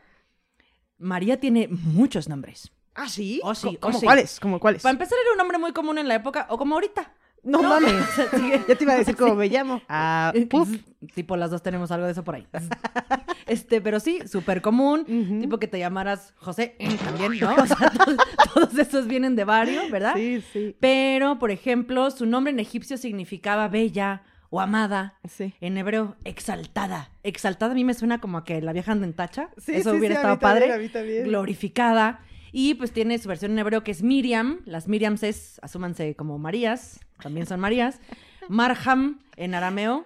María 0.98 1.38
tiene 1.40 1.68
muchos 1.68 2.28
nombres. 2.28 2.72
¿Ah, 2.94 3.08
sí? 3.08 3.40
Oh, 3.42 3.54
sí, 3.54 3.76
¿Cómo 3.80 3.96
oh, 3.96 4.00
sí. 4.00 4.06
cuáles? 4.06 4.40
¿Cómo 4.40 4.60
cuáles? 4.60 4.82
Para 4.82 4.92
empezar, 4.92 5.18
era 5.22 5.32
un 5.32 5.38
nombre 5.38 5.58
muy 5.58 5.72
común 5.72 5.98
en 5.98 6.08
la 6.08 6.14
época, 6.16 6.46
o 6.50 6.58
como 6.58 6.74
ahorita. 6.74 7.12
No, 7.42 7.62
mames. 7.62 8.04
Sigue. 8.30 8.62
Ya 8.68 8.74
te 8.76 8.84
iba 8.84 8.92
a 8.92 8.98
decir 8.98 9.16
cómo 9.16 9.34
me 9.34 9.48
llamo. 9.48 9.82
Ah, 9.88 10.32
puf. 10.48 10.68
Tipo, 11.14 11.36
las 11.36 11.50
dos 11.50 11.62
tenemos 11.62 11.90
algo 11.90 12.06
de 12.06 12.12
eso 12.12 12.22
por 12.22 12.36
ahí. 12.36 12.46
Este, 13.46 13.80
pero 13.80 13.98
sí, 13.98 14.20
súper 14.26 14.62
común. 14.62 15.40
Tipo 15.40 15.58
que 15.58 15.66
te 15.66 15.78
llamaras 15.78 16.32
José 16.36 16.76
mm, 16.78 16.94
también, 17.04 17.40
¿no? 17.40 17.54
O 17.54 17.66
sea, 17.66 17.90
todos, 17.90 18.16
todos 18.54 18.78
esos 18.78 19.06
vienen 19.08 19.34
de 19.34 19.44
varios, 19.44 19.90
¿verdad? 19.90 20.14
Sí, 20.14 20.42
sí. 20.52 20.76
Pero, 20.80 21.38
por 21.38 21.50
ejemplo, 21.50 22.10
su 22.10 22.24
nombre 22.26 22.52
en 22.52 22.60
egipcio 22.60 22.96
significaba 22.96 23.68
bella 23.68 24.22
o 24.50 24.60
amada. 24.60 25.18
Sí. 25.28 25.54
En 25.60 25.76
hebreo, 25.78 26.16
exaltada. 26.24 27.10
Exaltada 27.22 27.72
a 27.72 27.74
mí 27.74 27.84
me 27.84 27.94
suena 27.94 28.20
como 28.20 28.38
a 28.38 28.44
que 28.44 28.60
la 28.60 28.72
vieja 28.72 28.92
anda 28.92 29.06
en 29.06 29.14
tacha. 29.14 29.48
Sí, 29.56 29.72
Eso 29.74 29.92
sí, 29.92 29.98
hubiera 29.98 30.16
estado 30.16 30.38
padre. 30.38 30.78
mí 30.78 30.88
también. 30.88 31.24
Glorificada. 31.24 32.20
Y 32.52 32.74
pues 32.74 32.92
tiene 32.92 33.18
su 33.18 33.28
versión 33.28 33.52
en 33.52 33.58
hebreo 33.58 33.82
que 33.82 33.90
es 33.90 34.02
Miriam. 34.02 34.60
Las 34.66 34.86
Miriams 34.88 35.22
es, 35.22 35.58
asúmanse 35.62 36.14
como 36.16 36.38
Marías. 36.38 37.00
También 37.22 37.46
son 37.46 37.60
Marías. 37.60 38.00
Marham 38.48 39.20
en 39.36 39.54
arameo. 39.54 40.04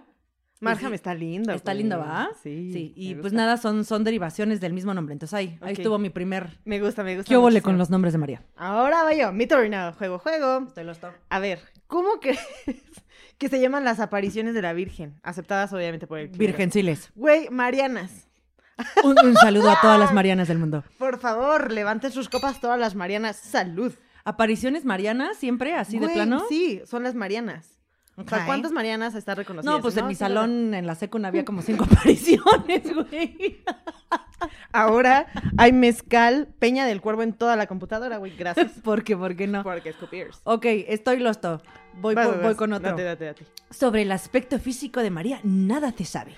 Marham 0.60 0.88
Sí. 0.90 0.94
está 0.94 1.14
lindo. 1.14 1.52
Está 1.52 1.74
lindo, 1.74 1.98
¿va? 1.98 2.30
Sí. 2.42 2.70
Sí, 2.72 2.92
y 2.96 3.14
pues 3.16 3.32
nada, 3.34 3.56
son, 3.58 3.84
son 3.84 4.04
derivaciones 4.04 4.58
del 4.60 4.72
mismo 4.72 4.94
nombre. 4.94 5.12
Entonces 5.12 5.34
ahí, 5.34 5.58
ahí 5.60 5.74
estuvo 5.74 5.98
mi 5.98 6.08
primer... 6.08 6.58
Me 6.64 6.80
gusta, 6.80 7.02
me 7.04 7.14
gusta. 7.14 7.28
¿Qué 7.28 7.36
muchísimo. 7.38 7.62
con 7.62 7.78
los 7.78 7.90
nombres 7.90 8.12
de 8.14 8.18
María? 8.18 8.42
Ahora 8.56 9.02
va 9.04 9.12
yo. 9.14 9.32
Mi 9.32 9.46
turno. 9.46 9.92
Juego, 9.98 10.18
juego. 10.18 10.64
Estoy 10.66 10.84
listo. 10.84 11.12
A 11.28 11.38
ver, 11.40 11.60
¿cómo 11.86 12.20
crees 12.20 12.40
que 13.38 13.48
se 13.48 13.60
llaman 13.60 13.84
las 13.84 14.00
apariciones 14.00 14.54
de 14.54 14.62
la 14.62 14.72
Virgen, 14.72 15.20
aceptadas 15.22 15.72
obviamente 15.74 16.06
por 16.06 16.18
el 16.18 16.28
clero. 16.30 16.38
Virgenciles. 16.38 17.10
Güey, 17.14 17.50
Marianas. 17.50 18.26
Un, 19.04 19.14
un 19.24 19.34
saludo 19.36 19.70
a 19.70 19.78
todas 19.80 19.98
las 20.00 20.12
Marianas 20.14 20.48
del 20.48 20.58
mundo. 20.58 20.84
Por 20.98 21.18
favor, 21.18 21.70
levanten 21.70 22.12
sus 22.12 22.28
copas 22.30 22.60
todas 22.60 22.78
las 22.80 22.94
Marianas. 22.94 23.36
Salud. 23.36 23.92
¿Apariciones 24.26 24.84
marianas 24.84 25.36
siempre, 25.38 25.74
así 25.74 25.98
de 25.98 26.08
plano? 26.08 26.42
Sí, 26.48 26.82
son 26.84 27.02
las 27.04 27.14
Marianas. 27.14 27.78
O 28.16 28.24
sea, 28.28 28.38
Ok. 28.38 28.46
¿cuántas 28.46 28.72
Marianas 28.72 29.14
está 29.14 29.34
reconocidas? 29.34 29.74
No, 29.76 29.80
pues 29.82 29.96
en 29.96 30.06
mi 30.06 30.14
salón 30.14 30.74
en 30.74 30.86
la 30.86 30.94
secund 30.94 31.26
había 31.26 31.44
como 31.44 31.62
cinco 31.62 31.84
apariciones, 31.90 32.82
güey. 32.94 33.62
Ahora 34.72 35.26
hay 35.56 35.72
mezcal, 35.72 36.48
peña 36.58 36.86
del 36.86 37.00
cuervo 37.00 37.22
en 37.22 37.32
toda 37.32 37.56
la 37.56 37.66
computadora, 37.66 38.16
güey. 38.18 38.36
Gracias. 38.36 38.72
¿Por 38.82 39.04
qué? 39.04 39.16
¿Por 39.16 39.36
qué 39.36 39.46
no? 39.46 39.62
Porque 39.62 39.90
es 39.90 39.96
copiers. 39.96 40.40
Ok, 40.44 40.64
estoy 40.66 41.18
losto. 41.20 41.62
Voy, 42.00 42.14
Vas, 42.14 42.26
por- 42.26 42.34
vas, 42.36 42.42
voy 42.42 42.50
vas. 42.52 42.56
con 42.58 42.72
otro. 42.72 42.90
Date, 42.90 43.02
date, 43.04 43.24
date. 43.26 43.46
Sobre 43.70 44.02
el 44.02 44.12
aspecto 44.12 44.58
físico 44.58 45.00
de 45.02 45.10
María, 45.10 45.40
nada 45.44 45.92
te 45.92 46.04
sabe. 46.04 46.32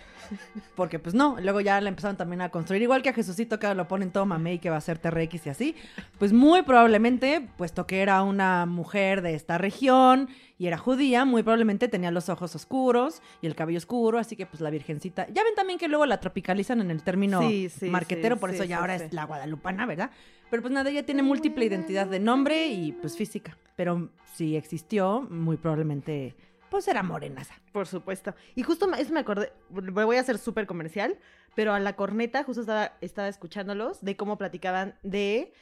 Porque 0.74 0.98
pues 0.98 1.14
no, 1.14 1.36
luego 1.40 1.60
ya 1.60 1.80
la 1.80 1.88
empezaron 1.88 2.16
también 2.16 2.40
a 2.40 2.50
construir, 2.50 2.82
igual 2.82 3.02
que 3.02 3.08
a 3.08 3.12
Jesucito 3.12 3.58
que 3.58 3.74
lo 3.74 3.88
ponen 3.88 4.10
todo 4.10 4.26
mamey 4.26 4.54
y 4.54 4.58
que 4.58 4.70
va 4.70 4.76
a 4.76 4.80
ser 4.80 4.98
TRX 4.98 5.46
y 5.46 5.50
así, 5.50 5.76
pues 6.18 6.32
muy 6.32 6.62
probablemente, 6.62 7.48
puesto 7.56 7.86
que 7.86 8.00
era 8.02 8.22
una 8.22 8.66
mujer 8.66 9.22
de 9.22 9.34
esta 9.34 9.58
región 9.58 10.28
y 10.58 10.66
era 10.66 10.76
judía, 10.76 11.24
muy 11.24 11.42
probablemente 11.42 11.88
tenía 11.88 12.10
los 12.10 12.28
ojos 12.28 12.54
oscuros 12.54 13.22
y 13.40 13.46
el 13.46 13.54
cabello 13.54 13.78
oscuro, 13.78 14.18
así 14.18 14.36
que 14.36 14.46
pues 14.46 14.60
la 14.60 14.70
virgencita, 14.70 15.26
ya 15.28 15.44
ven 15.44 15.54
también 15.54 15.78
que 15.78 15.88
luego 15.88 16.06
la 16.06 16.20
tropicalizan 16.20 16.80
en 16.80 16.90
el 16.90 17.02
término 17.02 17.40
Sí, 17.42 17.68
sí, 17.68 17.88
marquetero, 17.88 18.36
sí, 18.36 18.40
por 18.40 18.50
eso 18.50 18.64
ya 18.64 18.78
ahora 18.78 18.96
es 18.96 19.12
la 19.12 19.24
guadalupana, 19.24 19.86
¿verdad? 19.86 20.10
Pero 20.50 20.62
pues 20.62 20.72
nada, 20.72 20.90
ella 20.90 21.04
tiene 21.04 21.22
múltiple 21.22 21.64
identidad 21.64 22.06
de 22.06 22.20
nombre 22.20 22.68
y 22.68 22.92
pues 22.92 23.16
física, 23.16 23.56
pero 23.76 24.10
si 24.34 24.56
existió, 24.56 25.26
muy 25.30 25.56
probablemente 25.56 26.34
pues 26.70 26.88
era 26.88 27.02
morenaza. 27.02 27.54
Por 27.72 27.86
supuesto. 27.86 28.34
Y 28.54 28.62
justo 28.62 28.90
eso 28.94 29.12
me 29.12 29.20
acordé, 29.20 29.52
voy 29.70 30.16
a 30.16 30.22
ser 30.24 30.38
súper 30.38 30.66
comercial, 30.66 31.18
pero 31.54 31.72
a 31.72 31.80
la 31.80 31.94
corneta 31.96 32.44
justo 32.44 32.60
estaba, 32.62 32.92
estaba 33.00 33.28
escuchándolos 33.28 34.02
de 34.02 34.16
cómo 34.16 34.38
platicaban 34.38 34.94
de 35.02 35.52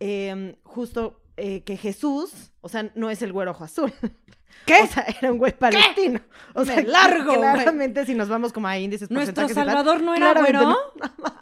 em, 0.00 0.56
justo 0.64 1.20
eh, 1.36 1.62
que 1.64 1.76
Jesús, 1.76 2.52
o 2.60 2.68
sea, 2.68 2.90
no 2.94 3.10
es 3.10 3.22
el 3.22 3.32
güero 3.32 3.52
ojo 3.52 3.64
azul. 3.64 3.92
¿Qué? 4.66 4.82
O 4.82 4.86
sea, 4.86 5.04
era 5.20 5.32
un 5.32 5.38
güey 5.38 5.52
palestino. 5.52 6.20
O 6.54 6.60
Me 6.60 6.66
sea, 6.74 6.82
largo, 6.84 7.34
güey. 7.36 7.52
claramente 7.52 8.04
si 8.04 8.14
nos 8.14 8.28
vamos 8.28 8.52
como 8.52 8.68
a 8.68 8.78
índices 8.78 9.10
¿Nuestro 9.10 9.46
tal, 9.46 9.54
Salvador 9.54 10.02
no 10.02 10.14
era 10.14 10.34
güero? 10.34 10.60
no. 10.60 10.76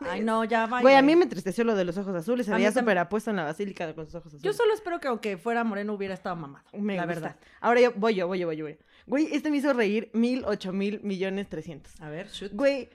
Ay, 0.09 0.23
no, 0.23 0.45
ya 0.45 0.67
va. 0.67 0.81
Güey, 0.81 0.95
a 0.95 1.03
mí 1.03 1.15
me 1.17 1.25
entristeció 1.25 1.65
lo 1.65 1.75
de 1.75 1.85
los 1.85 1.99
ojos 1.99 2.15
azules. 2.15 2.47
Se 2.47 2.53
veía 2.55 2.73
súper 2.73 2.97
apuesto 2.99 3.31
en 3.31 3.37
la 3.37 3.45
basílica 3.45 3.93
con 3.95 4.05
los 4.05 4.15
ojos 4.15 4.29
azules. 4.29 4.43
Yo 4.43 4.53
solo 4.53 4.73
espero 4.73 5.00
que 5.00 5.09
aunque 5.09 5.37
fuera 5.37 5.65
moreno 5.65 5.93
hubiera 5.93 6.15
estado 6.15 6.37
mamado. 6.37 6.65
Me 6.73 6.97
la 6.97 7.05
gusta. 7.05 7.21
verdad. 7.21 7.37
Ahora 7.61 7.81
yo 7.81 7.93
voy 7.97 8.15
yo, 8.15 8.27
voy 8.27 8.39
yo, 8.39 8.47
voy 8.47 8.57
yo, 8.57 8.65
voy. 8.65 8.79
Güey, 9.11 9.29
este 9.33 9.50
me 9.50 9.57
hizo 9.59 9.73
reír 9.73 10.11
mil, 10.14 10.45
ocho 10.47 10.73
mil 10.73 11.00
millones 11.02 11.49
trescientos. 11.49 11.93
A 12.00 12.09
ver, 12.09 12.29
shoot. 12.29 12.52
Güey, 12.55 12.88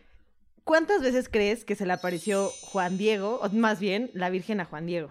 ¿cuántas 0.63 1.01
veces 1.01 1.27
crees 1.29 1.65
que 1.65 1.75
se 1.75 1.85
le 1.85 1.93
apareció 1.93 2.49
Juan 2.61 2.97
Diego, 2.97 3.39
o 3.41 3.49
más 3.49 3.79
bien, 3.79 4.09
la 4.13 4.29
Virgen 4.29 4.59
a 4.61 4.65
Juan 4.65 4.85
Diego? 4.85 5.07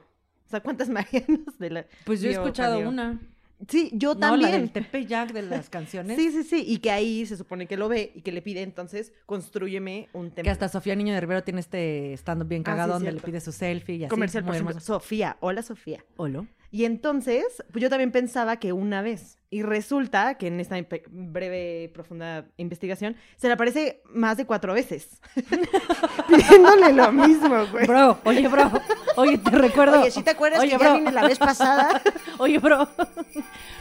O 0.46 0.50
sea, 0.50 0.60
¿cuántas 0.60 0.88
marianas 0.90 1.58
de 1.58 1.70
la... 1.70 1.86
Pues 2.04 2.20
yo 2.20 2.28
he 2.30 2.32
escuchado 2.32 2.78
una. 2.88 3.20
Sí, 3.68 3.90
yo 3.94 4.14
No, 4.14 4.20
también. 4.20 4.50
la 4.50 4.58
del 4.58 4.70
Tepeyac 4.72 5.32
de 5.32 5.42
las 5.42 5.70
canciones. 5.70 6.16
Sí, 6.18 6.30
sí, 6.32 6.42
sí. 6.42 6.64
Y 6.66 6.78
que 6.78 6.90
ahí 6.90 7.24
se 7.24 7.36
supone 7.36 7.66
que 7.66 7.76
lo 7.76 7.88
ve 7.88 8.12
y 8.14 8.20
que 8.22 8.32
le 8.32 8.42
pide 8.42 8.62
entonces, 8.62 9.12
construyeme 9.26 10.08
un 10.12 10.26
templo. 10.30 10.42
Que 10.44 10.50
hasta 10.50 10.68
Sofía 10.68 10.96
Niño 10.96 11.14
de 11.14 11.20
Rivero 11.20 11.44
tiene 11.44 11.60
este 11.60 12.12
stand 12.14 12.46
bien 12.48 12.62
Ah, 12.62 12.64
cagado 12.64 12.88
sí, 12.88 12.92
donde 12.94 13.10
cierto. 13.12 13.26
le 13.26 13.30
pide 13.32 13.40
su 13.40 13.52
selfie 13.52 13.94
y 13.96 14.04
así. 14.04 14.10
Comercial, 14.10 14.44
por 14.44 14.54
ejemplo. 14.54 14.80
Sofía. 14.80 15.36
Hola, 15.40 15.62
Sofía. 15.62 16.04
Olo. 16.16 16.46
Y 16.72 16.84
entonces, 16.84 17.44
pues 17.72 17.80
yo 17.82 17.88
también 17.88 18.10
pensaba 18.10 18.56
que 18.58 18.72
una 18.72 19.00
vez. 19.02 19.38
Y 19.54 19.62
resulta 19.62 20.34
que 20.36 20.48
en 20.48 20.58
esta 20.58 20.74
breve, 21.10 21.88
profunda 21.94 22.44
investigación, 22.56 23.14
se 23.36 23.46
le 23.46 23.52
aparece 23.52 24.02
más 24.12 24.36
de 24.36 24.46
cuatro 24.46 24.74
veces. 24.74 25.20
Pidiéndole 26.28 26.92
lo 26.92 27.12
mismo, 27.12 27.64
güey. 27.70 27.86
Bro, 27.86 28.18
oye, 28.24 28.48
bro. 28.48 28.70
Oye, 29.14 29.38
te 29.38 29.50
recuerdo. 29.50 30.00
Oye, 30.00 30.10
¿sí 30.10 30.24
te 30.24 30.30
acuerdas 30.30 30.58
Oye, 30.60 30.70
que 30.70 30.76
bro. 30.78 30.86
ya 30.88 30.94
vine 30.94 31.12
la 31.12 31.26
vez 31.28 31.38
pasada? 31.38 32.02
Oye, 32.38 32.58
bro. 32.58 32.88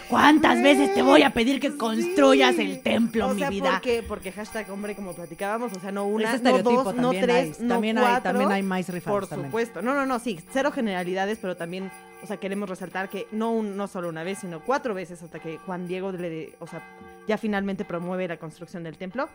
¿Cuántas 0.09 0.61
veces 0.61 0.93
te 0.93 1.01
voy 1.01 1.23
a 1.23 1.31
pedir 1.31 1.59
que 1.59 1.71
Sí. 1.71 1.77
construyas 1.77 2.59
el 2.59 2.83
templo, 2.83 3.29
o 3.29 3.33
mi 3.33 3.43
vida? 3.45 3.71
Porque, 3.71 4.03
porque 4.07 4.31
hashtag 4.31 4.69
hombre, 4.69 4.95
como 4.95 5.13
platicábamos, 5.13 5.73
o 5.75 5.79
sea, 5.79 5.91
no 5.91 6.05
una, 6.05 6.29
no 6.29 6.35
estereotipo 6.35 6.83
dos, 6.83 6.95
no 6.95 7.09
tres, 7.11 7.57
hay. 7.59 7.65
no 7.65 7.73
También 7.73 7.97
hay- 7.97 8.03
cuatro. 8.03 8.23
también 8.31 8.51
hay 8.51 8.61
más 8.61 8.87
rifados 8.89 9.21
Por 9.21 9.27
también. 9.29 9.49
supuesto. 9.49 9.81
No, 9.81 9.95
no, 9.95 10.05
no, 10.05 10.19
sí, 10.19 10.39
cero 10.51 10.71
generalidades, 10.71 11.39
pero 11.41 11.55
también, 11.57 11.89
o 12.21 12.27
sea, 12.27 12.37
queremos 12.37 12.69
resaltar 12.69 13.09
que 13.09 13.25
no, 13.31 13.51
un- 13.53 13.75
no 13.75 13.87
solo 13.87 14.09
una 14.09 14.23
vez, 14.23 14.39
sino 14.39 14.59
cuatro 14.63 14.93
veces 14.93 15.23
hasta 15.23 15.39
que 15.39 15.57
Juan 15.65 15.87
Diego 15.87 16.11
le, 16.11 16.55
o 16.59 16.67
sea, 16.67 16.81
ya 17.27 17.37
finalmente 17.37 17.85
promueve 17.85 18.27
la 18.27 18.37
construcción 18.37 18.83
del 18.83 18.97
templo. 18.97 19.29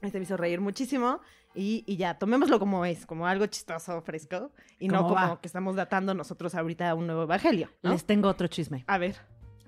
Este 0.00 0.18
me 0.18 0.24
hizo 0.24 0.36
reír 0.36 0.60
muchísimo 0.60 1.20
y, 1.54 1.82
y 1.86 1.96
ya, 1.96 2.18
tomémoslo 2.18 2.58
como 2.60 2.84
es, 2.84 3.04
como 3.04 3.26
algo 3.26 3.46
chistoso, 3.46 4.00
fresco, 4.02 4.52
y 4.78 4.88
no 4.88 4.98
¿Cómo 4.98 5.08
como 5.14 5.28
va? 5.30 5.40
que 5.40 5.48
estamos 5.48 5.74
datando 5.74 6.14
nosotros 6.14 6.54
ahorita 6.54 6.94
un 6.94 7.06
nuevo 7.06 7.24
evangelio, 7.24 7.68
¿no? 7.82 7.90
Les 7.90 8.04
tengo 8.04 8.28
otro 8.28 8.46
chisme. 8.46 8.84
A 8.86 8.98
ver, 8.98 9.16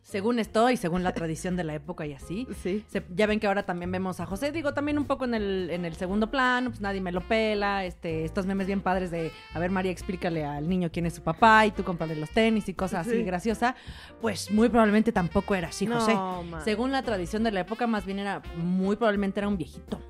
Según 0.02 0.38
esto 0.38 0.71
y 0.71 0.76
según 0.76 1.02
la 1.04 1.12
tradición 1.12 1.57
de 1.57 1.62
la 1.64 1.75
época 1.75 2.07
y 2.07 2.12
así, 2.14 2.47
sí. 2.62 2.85
se- 2.88 3.04
ya 3.14 3.26
ven 3.26 3.38
que 3.38 3.47
ahora 3.47 3.64
también 3.64 3.92
vemos 3.92 4.19
a 4.21 4.26
José, 4.26 4.50
digo, 4.50 4.75
también 4.75 4.99
un 4.99 5.04
poco 5.04 5.25
en 5.25 5.35
el, 5.35 5.69
en 5.71 5.85
el 5.85 5.95
segundo 5.95 6.30
plano, 6.30 6.71
pues 6.71 6.80
nadie 6.80 7.00
me 7.00 7.12
lo 7.12 7.21
pela, 7.21 7.85
este, 7.85 8.25
estos 8.25 8.47
memes 8.47 8.66
bien 8.66 8.80
padres 8.80 9.11
de, 9.11 9.30
a 9.54 9.59
ver 9.59 9.71
María, 9.71 9.92
explícale 9.92 10.45
al 10.45 10.69
niño 10.69 10.90
quién 10.92 11.07
es 11.07 11.14
su 11.14 11.23
papá 11.23 11.66
y 11.66 11.71
tú 11.71 11.85
cómprale 11.85 12.16
los 12.16 12.30
tenis 12.30 12.69
y 12.69 12.75
cosas 12.75 13.07
así 13.07 13.19
Sí. 13.19 13.23
graciosa, 13.25 13.76
pues 14.21 14.50
muy 14.50 14.69
probablemente 14.69 15.12
tampoco 15.12 15.54
era 15.54 15.69
así, 15.69 15.87
José. 15.87 16.14
No. 16.14 16.42
Según 16.64 16.92
la 16.92 17.02
tradición 17.02 17.42
de 17.45 17.52
la 17.52 17.61
época, 17.61 17.87
más 17.87 18.04
bien 18.07 18.19
era, 18.21 18.42
muy 18.57 18.97
probablemente 18.97 19.38
era 19.40 19.49
un 19.49 19.57
viejito, 19.57 20.00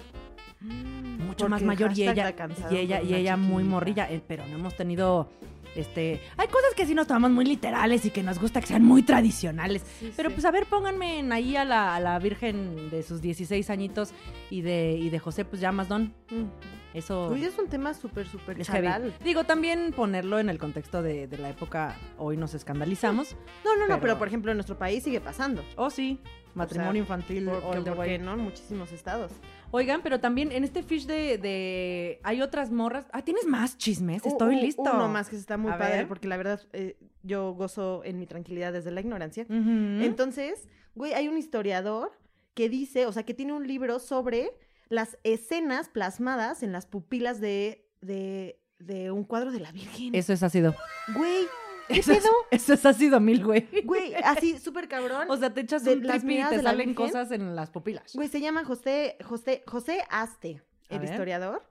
mucho 0.60 1.48
más 1.48 1.62
mayor 1.62 1.92
y 1.96 2.02
ella, 2.08 2.32
y 2.70 2.76
ella, 2.76 3.02
y 3.02 3.14
ella 3.14 3.36
muy 3.36 3.64
morrilla, 3.64 4.10
eh, 4.10 4.22
pero 4.26 4.46
no 4.46 4.54
hemos 4.56 4.76
tenido... 4.76 5.30
Este, 5.76 6.20
hay 6.36 6.48
cosas 6.48 6.74
que 6.76 6.84
sí 6.86 6.94
nos 6.94 7.06
tomamos 7.06 7.30
muy 7.30 7.44
literales 7.44 8.04
y 8.04 8.10
que 8.10 8.22
nos 8.22 8.38
gusta 8.40 8.60
que 8.60 8.66
sean 8.66 8.84
muy 8.84 9.02
tradicionales. 9.02 9.82
Sí, 10.00 10.12
Pero 10.16 10.30
sí. 10.30 10.34
pues 10.34 10.44
a 10.44 10.50
ver, 10.50 10.66
pónganme 10.66 11.18
en 11.20 11.32
ahí 11.32 11.56
a 11.56 11.64
la, 11.64 11.94
a 11.94 12.00
la 12.00 12.18
Virgen 12.18 12.90
de 12.90 13.02
sus 13.02 13.20
16 13.20 13.70
añitos 13.70 14.12
y 14.50 14.62
de, 14.62 14.96
y 14.98 15.10
de 15.10 15.18
José, 15.18 15.44
pues 15.44 15.60
ya 15.60 15.70
más 15.72 15.88
don. 15.88 16.12
Mm. 16.30 16.46
Eso 16.92 17.28
Uy, 17.30 17.44
es 17.44 17.56
un 17.56 17.68
tema 17.68 17.94
súper, 17.94 18.26
súper 18.26 18.60
chalal. 18.62 19.14
Digo, 19.22 19.44
también 19.44 19.92
ponerlo 19.94 20.40
en 20.40 20.48
el 20.50 20.58
contexto 20.58 21.02
de, 21.02 21.28
de 21.28 21.38
la 21.38 21.50
época, 21.50 21.96
hoy 22.18 22.36
nos 22.36 22.52
escandalizamos. 22.54 23.36
No, 23.64 23.76
no, 23.76 23.82
no, 23.82 23.86
pero... 23.86 24.00
Pero- 24.00 24.18
por 24.18 24.26
ejemplo 24.26 24.50
en 24.50 24.56
nuestro 24.56 24.76
país 24.76 25.04
sigue 25.04 25.20
pasando. 25.20 25.64
Oh, 25.76 25.88
sí, 25.88 26.18
matrimonio 26.56 27.04
O 27.04 27.06
sea, 27.06 27.16
infantil 27.16 27.44
Porque, 27.44 27.66
all 27.78 27.84
the 27.84 27.90
¿por 27.92 27.98
way. 28.00 28.18
no? 28.18 28.32
En 28.34 28.40
muchísimos 28.40 28.90
estados. 28.90 29.30
Oigan, 29.72 30.02
pero 30.02 30.18
también 30.20 30.50
en 30.52 30.64
este 30.64 30.82
fish 30.82 31.06
de, 31.06 31.38
de- 31.38 32.20
Hay 32.24 32.42
otras 32.42 32.70
morras... 32.70 33.06
Ah, 33.12 33.22
¿tienes 33.22 33.46
más 33.46 33.78
chismes? 33.78 34.24
Estoy 34.26 34.56
listo. 34.56 34.82
Uno 34.82 35.08
más 35.08 35.28
que 35.28 35.36
está 35.36 35.56
muy 35.56 35.70
A 35.72 35.78
padre, 35.78 35.96
ver. 35.98 36.08
porque 36.08 36.26
la 36.28 36.36
verdad 36.36 36.60
eh, 36.72 36.96
yo 37.22 37.52
gozo 37.54 38.02
en 38.04 38.18
mi 38.18 38.26
tranquilidad 38.26 38.72
desde 38.72 38.90
la 38.90 39.00
ignorancia. 39.00 39.46
Entonces, 39.48 40.68
güey, 40.94 41.12
hay 41.14 41.28
un 41.28 41.38
historiador 41.38 42.12
que 42.54 42.68
dice, 42.68 43.06
o 43.06 43.12
sea, 43.12 43.22
que 43.24 43.34
tiene 43.34 43.52
un 43.52 43.66
libro 43.66 43.98
sobre 44.00 44.50
las 44.88 45.18
escenas 45.22 45.88
plasmadas 45.88 46.62
en 46.62 46.72
las 46.72 46.86
pupilas 46.86 47.40
de, 47.40 47.86
de, 48.00 48.60
de 48.80 49.10
un 49.12 49.22
cuadro 49.24 49.52
de 49.52 49.60
la 49.60 49.70
Virgen. 49.72 50.14
Eso 50.14 50.32
es 50.32 50.42
ácido. 50.42 50.74
Güey, 51.16 51.44
¿qué 51.92 52.00
Eso 52.00 52.12
es, 52.12 52.18
pedo? 52.18 52.32
eso 52.50 52.74
es 52.74 52.86
ácido 52.86 53.20
mil, 53.20 53.44
güey. 53.44 53.68
Güey, 53.84 54.14
así 54.14 54.58
súper 54.58 54.88
cabrón. 54.88 55.30
O 55.30 55.36
sea, 55.36 55.52
te 55.52 55.60
echas 55.60 55.84
de 55.84 55.94
un 55.94 56.06
las 56.06 56.24
y 56.24 56.26
te 56.26 56.62
salen 56.62 56.94
cosas 56.94 57.30
en 57.30 57.54
las 57.54 57.70
pupilas. 57.70 58.14
Güey, 58.14 58.28
se 58.28 58.40
llama 58.40 58.64
José, 58.64 59.16
José, 59.24 59.62
José 59.66 60.04
Aste, 60.10 60.62
A 60.88 60.94
el 60.94 61.00
ver. 61.00 61.10
historiador. 61.10 61.62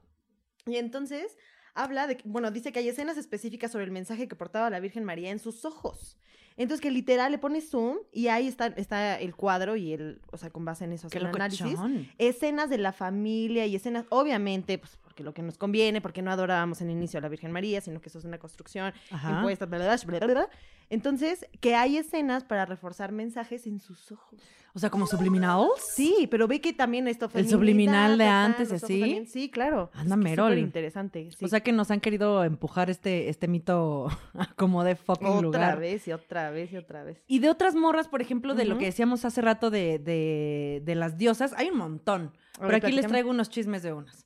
Y 0.66 0.76
entonces 0.78 1.38
habla 1.74 2.08
de, 2.08 2.18
bueno, 2.26 2.52
dice 2.52 2.72
que 2.72 2.80
hay 2.80 2.90
escenas 2.90 3.18
específicas 3.18 3.72
sobre 3.72 3.86
el 3.86 3.92
mensaje 3.92 4.28
que 4.28 4.36
portaba 4.36 4.70
la 4.70 4.80
Virgen 4.80 5.04
María 5.04 5.32
en 5.32 5.40
sus 5.40 5.66
ojos. 5.66 6.18
Entonces 6.58 6.82
que 6.82 6.92
literal 6.92 7.32
le 7.32 7.38
pones 7.38 7.70
zoom 7.70 8.00
y 8.12 8.28
ahí 8.28 8.46
está, 8.46 8.68
está 8.68 9.18
el 9.18 9.34
cuadro 9.34 9.78
y 9.78 9.94
el, 9.94 10.22
o 10.30 10.38
sea, 10.38 10.50
con 10.50 10.66
base 10.66 10.84
en 10.84 10.92
eso 10.92 11.08
Qué 11.08 11.18
hacer 11.18 11.30
un 11.30 11.36
análisis. 11.36 11.80
Escenas 12.18 12.70
de 12.70 12.78
la 12.78 12.92
familia 12.92 13.66
y 13.66 13.76
escenas, 13.78 14.06
obviamente, 14.10 14.78
pues 14.78 15.00
porque 15.20 15.24
lo 15.24 15.34
que 15.34 15.42
nos 15.42 15.58
conviene, 15.58 16.00
porque 16.02 16.22
no 16.22 16.32
adorábamos 16.32 16.82
en 16.82 16.90
inicio 16.90 17.18
a 17.20 17.22
la 17.22 17.28
Virgen 17.30 17.52
María, 17.52 17.82
sino 17.82 18.00
que 18.00 18.08
eso 18.10 18.20
es 18.20 18.26
una 18.26 18.38
construcción 18.38 18.94
Ajá. 19.12 19.32
impuesta, 19.38 19.66
bla, 19.66 19.78
bla, 19.78 19.88
bla, 19.88 19.98
bla, 20.06 20.20
bla, 20.20 20.34
bla. 20.34 20.50
Entonces, 20.90 21.46
que 21.60 21.76
hay 21.76 21.98
escenas 21.98 22.44
para 22.46 22.66
reforzar 22.66 23.12
mensajes 23.12 23.68
en 23.68 23.80
sus 23.80 24.12
ojos. 24.12 24.40
O 24.74 24.80
sea, 24.80 24.90
como 24.90 25.08
subliminals. 25.08 25.72
Sí, 25.96 26.28
pero 26.32 26.48
ve 26.48 26.62
que 26.62 26.74
también 26.74 27.08
esto 27.08 27.28
fue 27.28 27.42
El 27.42 27.50
subliminal 27.50 28.18
de 28.18 28.26
antes 28.26 28.72
así. 28.72 29.26
Sí, 29.28 29.50
claro. 29.50 29.90
Anda, 29.94 30.16
Es 30.16 30.20
que 30.22 30.30
Merol. 30.30 30.52
súper 30.52 30.64
interesante. 30.64 31.30
sí. 31.38 31.46
O 31.46 31.48
sea 31.48 31.60
que 31.62 31.72
nos 31.74 31.92
han 31.92 32.00
querido 32.00 32.44
empujar 32.44 32.90
este, 32.90 33.30
este 33.30 33.48
mito 33.48 34.08
como 34.56 34.84
de 34.84 34.96
fucking 34.96 35.28
otra 35.28 35.42
lugar. 35.42 35.80
vez 35.80 36.08
y 36.08 36.12
otra 36.14 36.50
vez 36.52 36.72
y 36.72 36.78
otra 36.78 37.04
vez. 37.04 37.22
Y 37.28 37.40
de 37.40 37.50
otras 37.50 37.76
morras, 37.76 38.08
por 38.08 38.22
ejemplo, 38.22 38.56
de 38.56 38.66
lo 38.66 38.78
que 38.78 38.86
decíamos 38.86 39.26
hace 39.26 39.42
rato 39.42 39.70
de, 39.70 40.00
de, 40.00 40.82
de 40.86 40.96
las 40.96 41.18
diosas, 41.18 41.54
hay 41.58 41.70
un 41.70 41.78
montón. 41.78 42.32
Pero 42.60 42.76
aquí 42.78 42.92
les 42.92 43.08
traigo 43.08 43.30
unos 43.30 43.50
chismes 43.50 43.84
de 43.84 43.94
unas. 43.94 44.26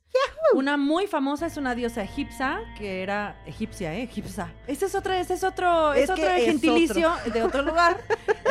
Una 0.54 0.78
muy 0.78 1.08
famosa 1.08 1.48
es 1.48 1.58
una 1.58 1.74
diosa 1.74 2.04
egipcia, 2.04 2.60
que 2.78 3.02
era 3.02 3.42
egipcia, 3.48 3.94
¿eh? 3.96 4.04
Egipcia. 4.04 4.54
Ese 4.68 4.86
es 4.86 4.94
otro, 4.94 5.14
ese 5.14 5.34
es 5.34 5.44
otro, 5.44 5.94
es, 5.94 6.10
Es 6.10 6.16
que 6.16 6.22
otro 6.22 6.34
es 6.36 6.46
gentilicio 6.46 7.12
de 7.34 7.44
otro 7.44 7.64
lugar. 7.64 8.00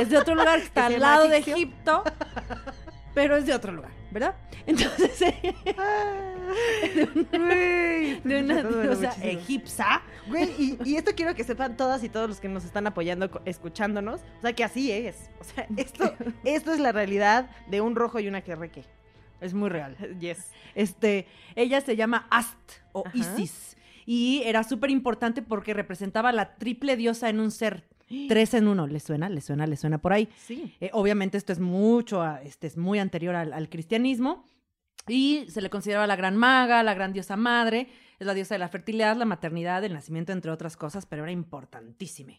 es 0.01 0.11
de 0.11 0.19
otro 0.19 0.35
lugar 0.35 0.59
que 0.59 0.67
está 0.67 0.89
Que 0.89 0.95
al 0.97 1.01
lado 1.01 1.29
de. 1.29 1.37
Egipto. 1.37 2.03
pero 3.15 3.37
es 3.37 3.47
de 3.47 3.55
otro 3.55 3.73
lugar, 3.73 3.93
¿verdad? 4.11 4.35
Entonces, 4.67 5.19
de 8.25 8.43
una, 8.43 8.63
de 8.63 8.69
una 8.69 8.83
diosa 8.83 9.15
egipcia. 9.23 10.03
Güey, 10.29 10.51
y, 10.59 10.79
y 10.85 10.97
esto 10.97 11.13
quiero 11.17 11.35
que 11.35 11.45
sepan 11.45 11.77
todas 11.77 12.03
y 12.05 12.09
todos 12.09 12.29
los 12.29 12.41
que 12.41 12.49
nos 12.49 12.65
están 12.65 12.87
apoyando, 12.87 13.31
escuchándonos. 13.45 14.21
O 14.39 14.41
sea, 14.43 14.53
que 14.53 14.65
así 14.65 14.91
es. 14.91 15.31
O 15.41 15.45
sea, 15.45 15.67
esto, 15.77 16.13
esto 16.45 16.73
es 16.73 16.81
la 16.81 16.93
realidad 16.93 17.51
de 17.69 17.81
un 17.81 17.95
rojo 17.95 18.19
y 18.19 18.29
una 18.29 18.41
querreque. 18.43 18.85
Es 19.43 19.55
muy 19.55 19.69
real. 19.69 19.97
Yes. 20.21 20.51
Este, 20.75 21.27
ella 21.57 21.81
se 21.81 21.97
llama 21.97 22.27
Ast 22.31 22.59
o 22.93 23.05
Ajá. 23.07 23.17
Isis. 23.17 23.77
Y 24.07 24.43
era 24.45 24.65
súper 24.65 24.91
importante 24.91 25.43
porque 25.43 25.75
representaba 25.75 26.33
la 26.33 26.55
triple 26.57 26.97
diosa 26.97 27.29
en 27.29 27.41
un 27.41 27.51
ser. 27.51 27.85
Tres 28.29 28.55
en 28.55 28.69
uno. 28.69 28.87
¿Le 28.87 29.01
suena? 29.01 29.29
¿Le 29.29 29.41
suena? 29.41 29.67
¿Le 29.67 29.77
suena 29.77 29.99
por 29.99 30.13
ahí? 30.13 30.29
Sí. 30.39 30.75
Eh, 30.81 30.91
obviamente 30.93 31.39
esto 31.39 31.53
es 31.53 31.61
mucho, 31.61 32.23
a- 32.23 32.41
este 32.43 32.67
es 32.67 32.77
muy 32.77 32.99
anterior 32.99 33.35
al, 33.35 33.53
al 33.53 33.69
cristianismo. 33.69 34.45
Y 35.09 35.47
se 35.49 35.61
le 35.61 35.69
consideraba 35.71 36.07
la 36.07 36.15
gran 36.17 36.37
maga, 36.37 36.83
la 36.85 36.95
gran 36.95 37.13
diosa 37.13 37.37
madre. 37.37 37.89
Es 38.23 38.27
la 38.27 38.35
diosa 38.35 38.55
de 38.55 38.61
la 38.61 38.69
fertilidad, 38.69 39.17
la 39.17 39.25
maternidad, 39.25 39.83
el 39.83 39.95
nacimiento, 39.95 40.31
entre 40.31 40.53
otras 40.53 40.77
cosas, 40.77 41.07
pero 41.07 41.25
era 41.25 41.33
importantísima. 41.33 42.35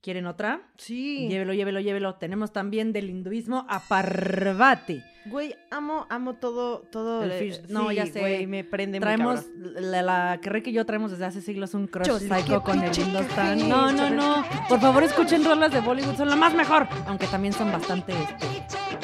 ¿Quieren 0.00 0.26
otra? 0.26 0.62
Sí. 0.76 1.26
Llévelo, 1.28 1.52
llévelo, 1.54 1.80
llévelo. 1.80 2.14
Tenemos 2.14 2.52
también 2.52 2.92
del 2.92 3.10
hinduismo 3.10 3.66
a 3.68 3.80
Parvati. 3.80 5.02
Güey, 5.26 5.56
amo, 5.72 6.06
amo 6.08 6.34
todo, 6.34 6.82
todo. 6.92 7.24
El 7.24 7.32
fish- 7.32 7.66
no, 7.68 7.88
sí, 7.90 7.96
ya 7.96 8.06
sé. 8.06 8.20
Güey, 8.20 8.46
me 8.46 8.62
prende 8.62 9.00
muy 9.00 9.04
Traemos, 9.04 9.40
cabrón. 9.40 9.90
la, 9.90 10.02
la 10.02 10.38
que 10.40 10.50
Rick 10.50 10.68
y 10.68 10.72
yo 10.72 10.86
traemos 10.86 11.10
desde 11.10 11.24
hace 11.24 11.40
siglos 11.40 11.74
un 11.74 11.88
crush 11.88 12.06
psycho 12.20 12.62
con 12.62 12.80
el 12.80 12.92
cringe, 12.92 13.66
No, 13.68 13.90
no, 13.90 14.08
no. 14.08 14.44
Por 14.68 14.78
favor, 14.80 15.02
escuchen 15.02 15.44
rolas 15.44 15.72
de 15.72 15.80
Bollywood, 15.80 16.14
son 16.16 16.28
la 16.28 16.36
más 16.36 16.54
mejor. 16.54 16.86
Aunque 17.08 17.26
también 17.26 17.52
son 17.54 17.72
bastante 17.72 18.12
este, 18.12 18.46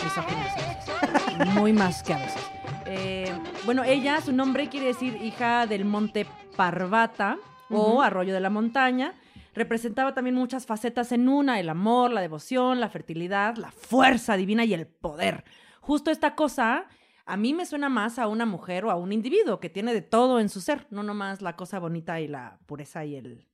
misóginas. 0.04 1.54
Muy 1.54 1.72
más 1.72 2.04
que 2.04 2.14
a 2.14 2.18
veces. 2.18 2.42
Eh, 2.90 3.30
bueno, 3.66 3.84
ella, 3.84 4.20
su 4.22 4.32
nombre 4.32 4.70
quiere 4.70 4.86
decir 4.86 5.16
hija 5.22 5.66
del 5.66 5.84
monte 5.84 6.26
Parvata 6.56 7.38
o 7.68 8.00
arroyo 8.00 8.32
de 8.32 8.40
la 8.40 8.48
montaña. 8.48 9.12
Representaba 9.54 10.14
también 10.14 10.34
muchas 10.34 10.64
facetas 10.64 11.12
en 11.12 11.28
una, 11.28 11.60
el 11.60 11.68
amor, 11.68 12.10
la 12.12 12.22
devoción, 12.22 12.80
la 12.80 12.88
fertilidad, 12.88 13.56
la 13.56 13.70
fuerza 13.72 14.38
divina 14.38 14.64
y 14.64 14.72
el 14.72 14.86
poder. 14.86 15.44
Justo 15.80 16.10
esta 16.10 16.34
cosa 16.34 16.86
a 17.26 17.36
mí 17.36 17.52
me 17.52 17.66
suena 17.66 17.90
más 17.90 18.18
a 18.18 18.26
una 18.26 18.46
mujer 18.46 18.86
o 18.86 18.90
a 18.90 18.96
un 18.96 19.12
individuo 19.12 19.60
que 19.60 19.68
tiene 19.68 19.92
de 19.92 20.00
todo 20.00 20.40
en 20.40 20.48
su 20.48 20.62
ser, 20.62 20.86
no 20.88 21.02
nomás 21.02 21.42
la 21.42 21.56
cosa 21.56 21.78
bonita 21.78 22.20
y 22.22 22.26
la 22.26 22.58
pureza 22.64 23.04
y 23.04 23.16
el, 23.16 23.46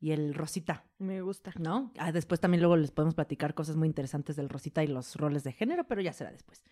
y 0.00 0.12
el 0.12 0.32
rosita, 0.32 0.86
Me 0.98 1.20
gusta. 1.20 1.52
¿no? 1.58 1.92
Ah, 1.98 2.10
después 2.10 2.40
también 2.40 2.62
luego 2.62 2.78
les 2.78 2.90
podemos 2.90 3.14
platicar 3.14 3.52
cosas 3.52 3.76
muy 3.76 3.86
interesantes 3.86 4.34
del 4.36 4.48
rosita 4.48 4.82
y 4.82 4.86
los 4.86 5.16
roles 5.16 5.44
de 5.44 5.52
género, 5.52 5.84
pero 5.84 6.00
ya 6.00 6.14
será 6.14 6.30
después. 6.30 6.64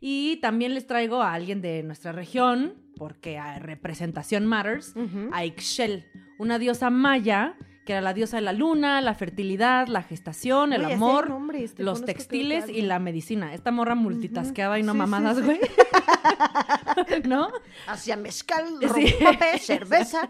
Y 0.00 0.38
también 0.38 0.74
les 0.74 0.86
traigo 0.86 1.22
a 1.22 1.32
alguien 1.34 1.60
de 1.60 1.82
nuestra 1.82 2.12
región, 2.12 2.74
porque 2.96 3.38
a 3.38 3.58
representación 3.58 4.46
matters, 4.46 4.94
a 5.32 5.44
Ixchel, 5.44 6.06
una 6.38 6.58
diosa 6.58 6.90
maya 6.90 7.54
que 7.86 7.94
era 7.94 8.02
la 8.02 8.12
diosa 8.14 8.36
de 8.36 8.42
la 8.42 8.52
luna, 8.52 9.00
la 9.00 9.14
fertilidad, 9.14 9.88
la 9.88 10.02
gestación, 10.02 10.72
el 10.74 10.84
amor, 10.84 11.34
los 11.78 12.04
textiles 12.04 12.68
y 12.68 12.82
la 12.82 12.98
medicina. 12.98 13.54
Esta 13.54 13.72
morra 13.72 13.94
multitasqueaba 13.94 14.78
y 14.78 14.82
no 14.82 14.92
Sí, 14.92 14.98
mamadas, 14.98 15.38
sí. 15.38 15.42
güey. 15.42 15.60
¿No? 17.26 17.48
Hacia 17.86 18.16
mezcal, 18.16 18.64
rompope, 18.80 19.58
cerveza. 19.60 20.28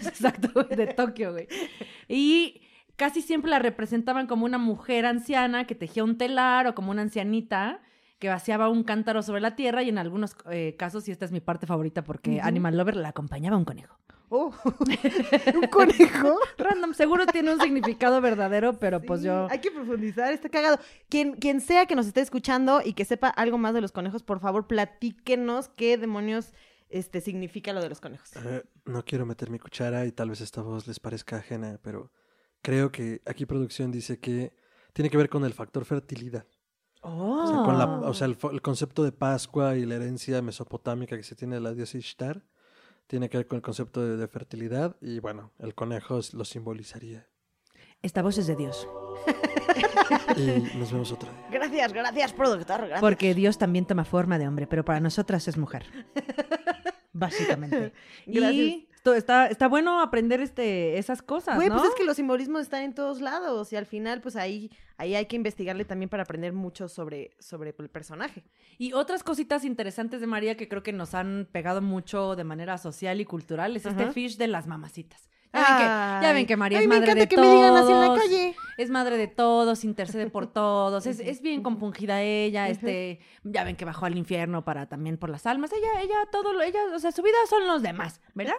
Exacto, 0.00 0.48
güey, 0.52 0.76
de 0.76 0.88
Tokio, 0.88 1.32
güey. 1.32 1.46
Y 2.08 2.60
casi 2.96 3.22
siempre 3.22 3.50
la 3.50 3.60
representaban 3.60 4.26
como 4.26 4.44
una 4.44 4.58
mujer 4.58 5.06
anciana 5.06 5.66
que 5.66 5.74
tejía 5.74 6.04
un 6.04 6.18
telar 6.18 6.66
o 6.66 6.74
como 6.74 6.90
una 6.90 7.02
ancianita 7.02 7.80
que 8.20 8.28
vaciaba 8.28 8.68
un 8.68 8.84
cántaro 8.84 9.22
sobre 9.22 9.40
la 9.40 9.56
tierra 9.56 9.82
y 9.82 9.88
en 9.88 9.98
algunos 9.98 10.36
eh, 10.50 10.76
casos, 10.78 11.08
y 11.08 11.10
esta 11.10 11.24
es 11.24 11.32
mi 11.32 11.40
parte 11.40 11.66
favorita 11.66 12.04
porque. 12.04 12.40
Animal 12.40 12.76
Lover 12.76 12.94
la 12.96 13.08
acompañaba 13.08 13.56
un 13.56 13.64
conejo. 13.64 13.98
Oh, 14.28 14.54
un 15.54 15.66
conejo. 15.68 16.38
Random, 16.56 16.94
seguro 16.94 17.26
tiene 17.26 17.52
un 17.52 17.60
significado 17.62 18.20
verdadero, 18.20 18.78
pero 18.78 19.02
pues 19.02 19.22
yo... 19.22 19.48
Hay 19.50 19.58
que 19.58 19.72
profundizar, 19.72 20.32
está 20.32 20.48
cagado. 20.48 20.78
Quien, 21.08 21.32
quien 21.32 21.60
sea 21.60 21.86
que 21.86 21.96
nos 21.96 22.06
esté 22.06 22.20
escuchando 22.20 22.80
y 22.84 22.92
que 22.92 23.04
sepa 23.04 23.28
algo 23.28 23.58
más 23.58 23.74
de 23.74 23.80
los 23.80 23.90
conejos, 23.90 24.22
por 24.22 24.38
favor, 24.38 24.68
platíquenos 24.68 25.68
qué 25.70 25.98
demonios 25.98 26.52
este, 26.90 27.20
significa 27.20 27.72
lo 27.72 27.80
de 27.80 27.88
los 27.88 28.00
conejos. 28.00 28.30
Eh, 28.36 28.62
no 28.84 29.04
quiero 29.04 29.26
meter 29.26 29.50
mi 29.50 29.58
cuchara 29.58 30.06
y 30.06 30.12
tal 30.12 30.30
vez 30.30 30.40
esta 30.42 30.62
voz 30.62 30.86
les 30.86 31.00
parezca 31.00 31.36
ajena, 31.36 31.80
pero 31.82 32.12
creo 32.62 32.92
que 32.92 33.22
aquí 33.26 33.46
producción 33.46 33.90
dice 33.90 34.20
que 34.20 34.52
tiene 34.92 35.10
que 35.10 35.16
ver 35.16 35.28
con 35.28 35.44
el 35.44 35.54
factor 35.54 35.84
fertilidad. 35.84 36.46
Oh. 37.02 37.42
O 37.44 37.46
sea, 37.46 37.56
con 37.64 37.78
la- 37.78 37.86
o 38.08 38.14
sea, 38.14 38.26
el, 38.26 38.38
fo- 38.38 38.52
el 38.52 38.60
concepto 38.62 39.02
de 39.04 39.12
Pascua 39.12 39.76
y 39.76 39.86
la 39.86 39.94
herencia 39.96 40.42
mesopotámica 40.42 41.16
que 41.16 41.22
se 41.22 41.34
tiene 41.34 41.54
de 41.56 41.60
la 41.60 41.72
diosa 41.72 41.96
Ishtar 41.98 42.42
tiene 43.06 43.28
que 43.28 43.38
ver 43.38 43.46
con 43.46 43.56
el 43.56 43.62
concepto 43.62 44.04
de, 44.04 44.16
de 44.16 44.28
fertilidad 44.28 44.96
y 45.00 45.18
bueno, 45.18 45.50
el 45.58 45.74
conejo 45.74 46.20
lo 46.32 46.44
simbolizaría. 46.44 47.26
Esta 48.02 48.22
voz 48.22 48.38
es 48.38 48.46
de 48.46 48.56
Dios. 48.56 48.86
Y 50.36 50.76
nos 50.78 50.90
vemos 50.92 51.12
otro 51.12 51.28
día. 51.30 51.46
Gracias, 51.50 51.92
gracias, 51.92 52.32
productor. 52.32 52.78
Gracias. 52.80 53.00
Porque 53.00 53.34
Dios 53.34 53.58
también 53.58 53.84
toma 53.86 54.04
forma 54.04 54.38
de 54.38 54.46
hombre, 54.48 54.66
pero 54.66 54.84
para 54.84 55.00
nosotras 55.00 55.46
es 55.48 55.56
mujer. 55.58 55.84
Básicamente. 57.12 57.92
Gracias. 58.26 58.54
Y 58.54 58.88
está, 59.04 59.46
está 59.46 59.68
bueno 59.68 60.00
aprender 60.00 60.40
este, 60.40 60.98
esas 60.98 61.22
cosas, 61.22 61.56
Güey, 61.56 61.68
¿no? 61.68 61.76
pues 61.76 61.88
es 61.88 61.94
que 61.94 62.04
los 62.04 62.16
simbolismos 62.16 62.62
están 62.62 62.82
en 62.82 62.94
todos 62.94 63.20
lados 63.20 63.72
y 63.72 63.76
al 63.76 63.86
final, 63.86 64.20
pues 64.20 64.36
ahí, 64.36 64.70
ahí 64.96 65.14
hay 65.14 65.26
que 65.26 65.36
investigarle 65.36 65.84
también 65.84 66.08
para 66.08 66.22
aprender 66.22 66.52
mucho 66.52 66.88
sobre, 66.88 67.30
sobre 67.38 67.74
el 67.78 67.88
personaje. 67.88 68.44
Y 68.78 68.92
otras 68.92 69.22
cositas 69.22 69.64
interesantes 69.64 70.20
de 70.20 70.26
María 70.26 70.56
que 70.56 70.68
creo 70.68 70.82
que 70.82 70.92
nos 70.92 71.14
han 71.14 71.48
pegado 71.50 71.80
mucho 71.80 72.36
de 72.36 72.44
manera 72.44 72.78
social 72.78 73.20
y 73.20 73.24
cultural 73.24 73.76
es 73.76 73.86
este 73.86 74.12
fish 74.12 74.36
de 74.36 74.48
las 74.48 74.66
mamacitas. 74.66 75.28
Ya 75.52 75.60
ven, 75.60 75.76
que, 75.76 76.26
ya 76.26 76.32
ven 76.32 76.46
que 76.46 76.56
María 76.56 76.78
ay, 76.78 76.84
es 76.84 76.88
me 76.88 76.94
madre 76.96 77.06
encanta 77.12 77.20
de 77.22 77.28
que 77.28 77.36
todos. 77.36 77.48
me 77.48 77.54
digan 77.56 77.76
así 77.76 77.92
en 77.92 78.00
la 78.00 78.14
calle. 78.16 78.56
Es 78.78 78.90
madre 78.90 79.16
de 79.16 79.26
todos, 79.26 79.84
intercede 79.84 80.30
por 80.30 80.46
todos. 80.52 81.06
Es, 81.06 81.18
es 81.20 81.42
bien 81.42 81.62
compungida 81.62 82.22
ella. 82.22 82.68
Este, 82.68 83.18
ya 83.42 83.64
ven 83.64 83.74
que 83.76 83.84
bajó 83.84 84.06
al 84.06 84.16
infierno 84.16 84.64
para 84.64 84.86
también 84.88 85.16
por 85.18 85.28
las 85.30 85.46
almas. 85.46 85.72
Ella, 85.72 86.00
ella, 86.02 86.14
todo, 86.30 86.52
lo- 86.52 86.62
ella, 86.62 86.78
o 86.94 86.98
sea, 86.98 87.10
su 87.12 87.22
vida 87.22 87.34
son 87.48 87.66
los 87.66 87.82
demás, 87.82 88.20
¿verdad? 88.34 88.54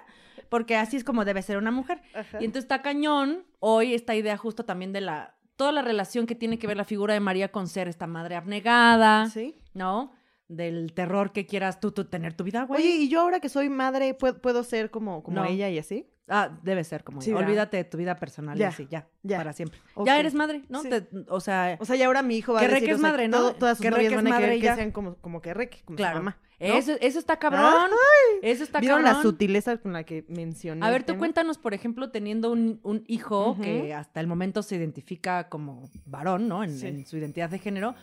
Porque 0.49 0.75
así 0.75 0.97
es 0.97 1.03
como 1.05 1.23
debe 1.23 1.41
ser 1.41 1.57
una 1.57 1.71
mujer. 1.71 2.01
Y 2.39 2.45
entonces 2.45 2.65
está 2.65 2.81
cañón 2.81 3.45
hoy 3.59 3.93
esta 3.93 4.13
idea 4.15 4.35
justo 4.37 4.65
también 4.65 4.91
de 4.91 4.99
la 5.01 5.35
toda 5.55 5.71
la 5.71 5.81
relación 5.83 6.25
que 6.25 6.33
tiene 6.35 6.57
que 6.57 6.65
ver 6.65 6.75
la 6.75 6.85
figura 6.85 7.13
de 7.13 7.19
María 7.19 7.51
con 7.51 7.67
ser 7.67 7.87
esta 7.87 8.07
madre 8.07 8.35
abnegada, 8.35 9.29
Sí. 9.29 9.55
¿no? 9.73 10.11
Del 10.53 10.91
terror 10.93 11.31
que 11.31 11.45
quieras 11.45 11.79
tú, 11.79 11.91
tú 11.93 12.03
tener 12.05 12.33
tu 12.33 12.43
vida, 12.43 12.63
güey. 12.63 12.81
Oye, 12.81 12.95
y 12.95 13.07
yo 13.09 13.21
ahora 13.21 13.39
que 13.39 13.47
soy 13.47 13.69
madre, 13.69 14.13
¿puedo, 14.13 14.41
puedo 14.41 14.63
ser 14.65 14.91
como, 14.91 15.23
como 15.23 15.37
No. 15.37 15.45
ella 15.45 15.69
y 15.69 15.77
así? 15.77 16.07
Ah, 16.27 16.57
debe 16.63 16.83
ser 16.83 17.03
como, 17.05 17.21
Sí, 17.21 17.31
olvídate 17.31 17.77
de 17.77 17.83
tu 17.85 17.97
vida 17.97 18.15
personal 18.17 18.57
y 18.57 18.59
Ya, 18.59 18.67
así, 18.69 18.85
ya, 18.89 19.07
ya. 19.23 19.37
para 19.37 19.53
siempre. 19.53 19.79
Ya 20.05 20.19
eres 20.19 20.33
madre, 20.33 20.63
¿no? 20.69 20.81
Sí. 20.81 20.89
Te- 20.89 21.07
o 21.29 21.39
sea, 21.39 21.77
O 21.79 21.85
sea, 21.85 21.95
y 21.95 22.01
ahora 22.03 22.21
mi 22.21 22.35
hijo 22.37 22.53
va 22.53 22.59
Que 22.59 22.65
a 22.65 22.69
decir, 22.69 22.89
es 22.89 22.95
o 22.97 22.99
sea, 22.99 23.09
madre, 23.11 23.27
¿no? 23.29 23.37
todo- 23.37 23.53
todas 23.55 23.77
sus 23.77 23.83
Que 23.85 23.91
novias 23.91 24.11
es 24.11 24.15
van 24.23 24.27
a 24.33 24.37
querer 24.39 24.55
y 24.57 24.59
que 24.59 24.65
ya. 24.65 24.75
sean 24.75 24.91
como, 24.91 25.15
como 25.15 25.41
que 25.41 25.53
Rek, 25.53 25.83
como 25.85 25.95
su 25.95 26.01
claro. 26.03 26.17
mamá. 26.19 26.37
¿no? 26.59 26.67
Eso, 26.67 26.93
eso 27.01 27.17
está 27.17 27.37
cabrón. 27.39 27.63
Eso 28.43 28.63
está 28.63 28.79
¿Vieron 28.79 29.01
cabrón. 29.01 29.17
la 29.17 29.21
sutileza 29.23 29.77
con 29.77 29.93
la 29.93 30.03
que 30.03 30.25
mencioné? 30.27 30.85
A 30.85 30.89
ver, 30.91 31.03
tú 31.03 31.17
cuéntanos, 31.17 31.57
por 31.57 31.73
ejemplo, 31.73 32.11
teniendo 32.11 32.51
un, 32.51 32.79
un 32.83 33.03
hijo 33.07 33.57
que 33.61 33.93
hasta 33.93 34.19
el 34.19 34.27
momento 34.27 34.61
se 34.63 34.75
identifica 34.75 35.49
como 35.49 35.89
varón, 36.05 36.47
¿no? 36.47 36.63
En, 36.63 36.77
Sí. 36.77 36.87
en 36.87 37.05
su 37.05 37.17
identidad 37.17 37.49
de 37.49 37.57
género. 37.59 37.95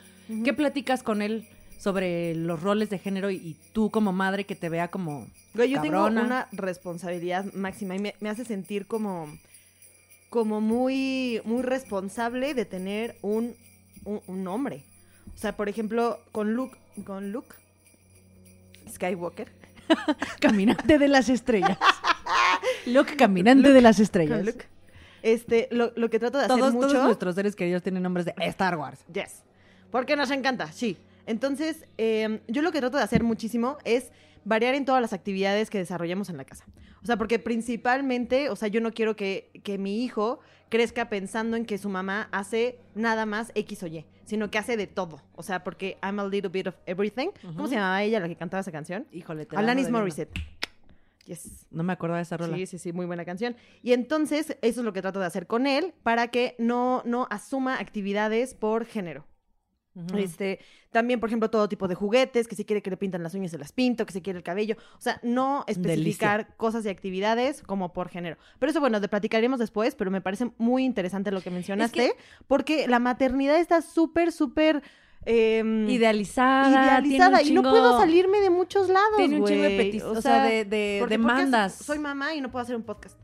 ¿Qué 0.44 0.52
platicas 0.54 1.02
con 1.02 1.22
él 1.22 1.46
sobre 1.78 2.34
los 2.34 2.60
roles 2.62 2.90
de 2.90 2.98
género 2.98 3.30
y, 3.30 3.36
y 3.36 3.56
tú 3.72 3.88
como 3.90 4.12
madre 4.12 4.44
que 4.44 4.54
te 4.56 4.68
vea 4.68 4.88
como 4.88 5.26
Güey, 5.54 5.70
yo 5.70 5.76
cabrona? 5.80 6.20
tengo 6.20 6.26
una 6.26 6.48
responsabilidad 6.52 7.44
máxima 7.54 7.94
y 7.96 8.00
me, 8.00 8.14
me 8.20 8.28
hace 8.28 8.44
sentir 8.44 8.86
como, 8.86 9.28
como 10.28 10.60
muy, 10.60 11.40
muy 11.44 11.62
responsable 11.62 12.52
de 12.54 12.64
tener 12.64 13.16
un, 13.22 13.54
un, 14.04 14.20
un 14.26 14.46
hombre. 14.48 14.84
O 15.34 15.38
sea, 15.38 15.56
por 15.56 15.68
ejemplo, 15.68 16.20
con 16.32 16.54
Luke, 16.54 16.76
con 17.04 17.30
Luke 17.32 17.54
Skywalker. 18.92 19.48
caminante 20.40 20.98
de 20.98 21.08
las 21.08 21.28
estrellas? 21.28 21.78
Luke, 22.86 23.16
caminante 23.16 23.72
de 23.72 23.80
las 23.80 24.00
estrellas. 24.00 24.44
Luke. 24.44 24.66
Este, 25.22 25.68
lo, 25.70 25.92
lo 25.96 26.10
que 26.10 26.18
trato 26.18 26.38
de 26.38 26.44
hacer 26.44 26.56
Todos, 26.58 26.74
mucho. 26.74 26.88
todos 26.88 27.04
nuestros 27.04 27.34
seres 27.34 27.56
queridos 27.56 27.82
tienen 27.82 28.02
nombres 28.02 28.26
de 28.26 28.34
Star 28.38 28.76
Wars. 28.76 29.00
Yes. 29.12 29.42
Porque 29.90 30.16
nos 30.16 30.30
encanta, 30.30 30.70
sí. 30.72 30.96
Entonces, 31.28 31.84
eh, 31.98 32.40
yo 32.48 32.62
lo 32.62 32.72
que 32.72 32.80
trato 32.80 32.96
de 32.96 33.02
hacer 33.02 33.22
muchísimo 33.22 33.76
es 33.84 34.10
variar 34.44 34.74
en 34.74 34.86
todas 34.86 35.02
las 35.02 35.12
actividades 35.12 35.68
que 35.68 35.76
desarrollamos 35.76 36.30
en 36.30 36.38
la 36.38 36.44
casa. 36.44 36.64
O 37.02 37.06
sea, 37.06 37.18
porque 37.18 37.38
principalmente, 37.38 38.48
o 38.48 38.56
sea, 38.56 38.68
yo 38.68 38.80
no 38.80 38.92
quiero 38.92 39.14
que, 39.14 39.50
que 39.62 39.76
mi 39.76 40.02
hijo 40.02 40.40
crezca 40.70 41.10
pensando 41.10 41.56
en 41.58 41.66
que 41.66 41.76
su 41.76 41.90
mamá 41.90 42.28
hace 42.32 42.80
nada 42.94 43.26
más 43.26 43.52
X 43.54 43.82
o 43.82 43.86
Y, 43.86 44.06
sino 44.24 44.50
que 44.50 44.56
hace 44.56 44.78
de 44.78 44.86
todo. 44.86 45.22
O 45.34 45.42
sea, 45.42 45.64
porque 45.64 45.98
I'm 46.02 46.18
a 46.18 46.26
little 46.26 46.48
bit 46.48 46.68
of 46.68 46.76
everything. 46.86 47.28
¿Cómo 47.42 47.68
se 47.68 47.74
llamaba 47.74 48.02
ella 48.02 48.20
la 48.20 48.28
que 48.28 48.36
cantaba 48.36 48.62
esa 48.62 48.72
canción? 48.72 49.06
Híjole, 49.12 49.44
te 49.44 49.54
la 49.54 49.60
Alanis. 49.60 49.90
Morissette. 49.90 50.32
Yes. 51.26 51.66
No 51.70 51.82
me 51.82 51.92
acuerdo 51.92 52.16
de 52.16 52.22
esa 52.22 52.38
rola. 52.38 52.56
Sí, 52.56 52.64
sí, 52.64 52.78
sí, 52.78 52.94
muy 52.94 53.04
buena 53.04 53.26
canción. 53.26 53.54
Y 53.82 53.92
entonces, 53.92 54.56
eso 54.62 54.80
es 54.80 54.84
lo 54.84 54.94
que 54.94 55.02
trato 55.02 55.20
de 55.20 55.26
hacer 55.26 55.46
con 55.46 55.66
él 55.66 55.92
para 56.02 56.28
que 56.28 56.54
no, 56.58 57.02
no 57.04 57.26
asuma 57.30 57.78
actividades 57.78 58.54
por 58.54 58.86
género. 58.86 59.26
Este, 60.16 60.61
también, 60.90 61.20
por 61.20 61.28
ejemplo, 61.28 61.50
todo 61.50 61.68
tipo 61.68 61.88
de 61.88 61.94
juguetes, 61.94 62.48
que 62.48 62.56
si 62.56 62.64
quiere 62.64 62.82
que 62.82 62.90
le 62.90 62.96
pintan 62.96 63.22
las 63.22 63.34
uñas, 63.34 63.50
se 63.50 63.58
las 63.58 63.72
pinto, 63.72 64.06
que 64.06 64.12
si 64.12 64.22
quiere 64.22 64.38
el 64.38 64.42
cabello. 64.42 64.76
O 64.96 65.00
sea, 65.00 65.20
no 65.22 65.64
especificar 65.66 66.54
cosas 66.56 66.84
y 66.87 66.88
actividades 66.88 67.62
como 67.62 67.92
por 67.92 68.08
género. 68.08 68.37
Pero 68.58 68.70
eso, 68.70 68.80
bueno, 68.80 69.00
de 69.00 69.08
platicaremos 69.08 69.58
después, 69.58 69.94
pero 69.94 70.11
me 70.11 70.20
parece 70.20 70.50
muy 70.58 70.84
interesante 70.84 71.30
lo 71.30 71.40
que 71.40 71.50
mencionaste, 71.50 72.14
porque 72.46 72.87
la 72.88 72.98
maternidad 72.98 73.58
está 73.58 73.82
súper, 73.82 74.32
súper 74.32 74.82
em, 75.26 75.88
Idealizada. 75.88 77.00
idealizada 77.00 77.42
y 77.42 77.52
no 77.52 77.62
puedo 77.62 77.98
salirme 77.98 78.40
de 78.40 78.50
muchos 78.50 78.88
lados. 78.88 79.16
Tiene 79.16 79.40
un 79.40 79.46
chingo 79.46 79.62
de 79.62 79.76
petis, 79.76 80.02
o, 80.02 80.20
sea, 80.22 80.44
de, 80.44 80.64
de 80.64 81.04
demandas. 81.08 81.74
soy 81.74 81.98
mamá 81.98 82.34
y 82.34 82.40
no 82.40 82.50
puedo 82.50 82.62
hacer 82.62 82.76
un 82.76 82.82
podcast. 82.82 83.18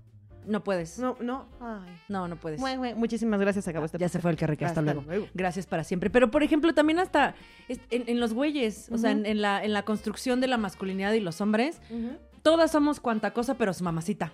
No 0.47 0.63
puedes. 0.65 0.99
No, 0.99 1.17
No, 1.21 1.47
no. 1.61 1.85
Ay. 1.87 1.97
no, 2.09 2.37
puedes. 2.37 2.61
Güey, 2.61 2.77
güey, 2.77 2.95
Muchísimas 2.95 3.41
gracias, 3.41 3.67
acabó 3.69 3.87
este 3.87 3.99
Ya 3.99 4.09
se 4.09 4.21
fue 4.21 4.31
el 4.31 4.37
carrique, 4.37 4.65
hasta, 4.65 4.81
Hasta 4.81 4.93
luego. 4.95 5.09
luego. 5.09 5.27
Gracias 5.35 5.67
para 5.67 5.85
siempre. 5.85 6.11
Pero, 6.11 6.31
por 6.31 6.43
ejemplo, 6.43 6.73
también 6.75 6.99
hasta 6.99 7.35
en, 7.69 8.05
en 8.09 8.21
los 8.21 8.35
güeyes, 8.35 8.89
o 8.91 8.99
sea, 8.99 9.11
en, 9.11 9.41
la, 9.41 9.65
en 9.65 9.73
la 9.73 9.83
construcción 9.85 10.41
de 10.41 10.49
la 10.49 10.57
masculinidad 10.57 11.13
y 11.13 11.21
los 11.21 11.41
hombres, 11.41 11.81
todas 12.43 12.71
somos 12.73 13.01
cuanta 13.01 13.33
cosa, 13.33 13.55
pero 13.55 13.73
su 13.73 13.85
mamacita. 13.85 14.33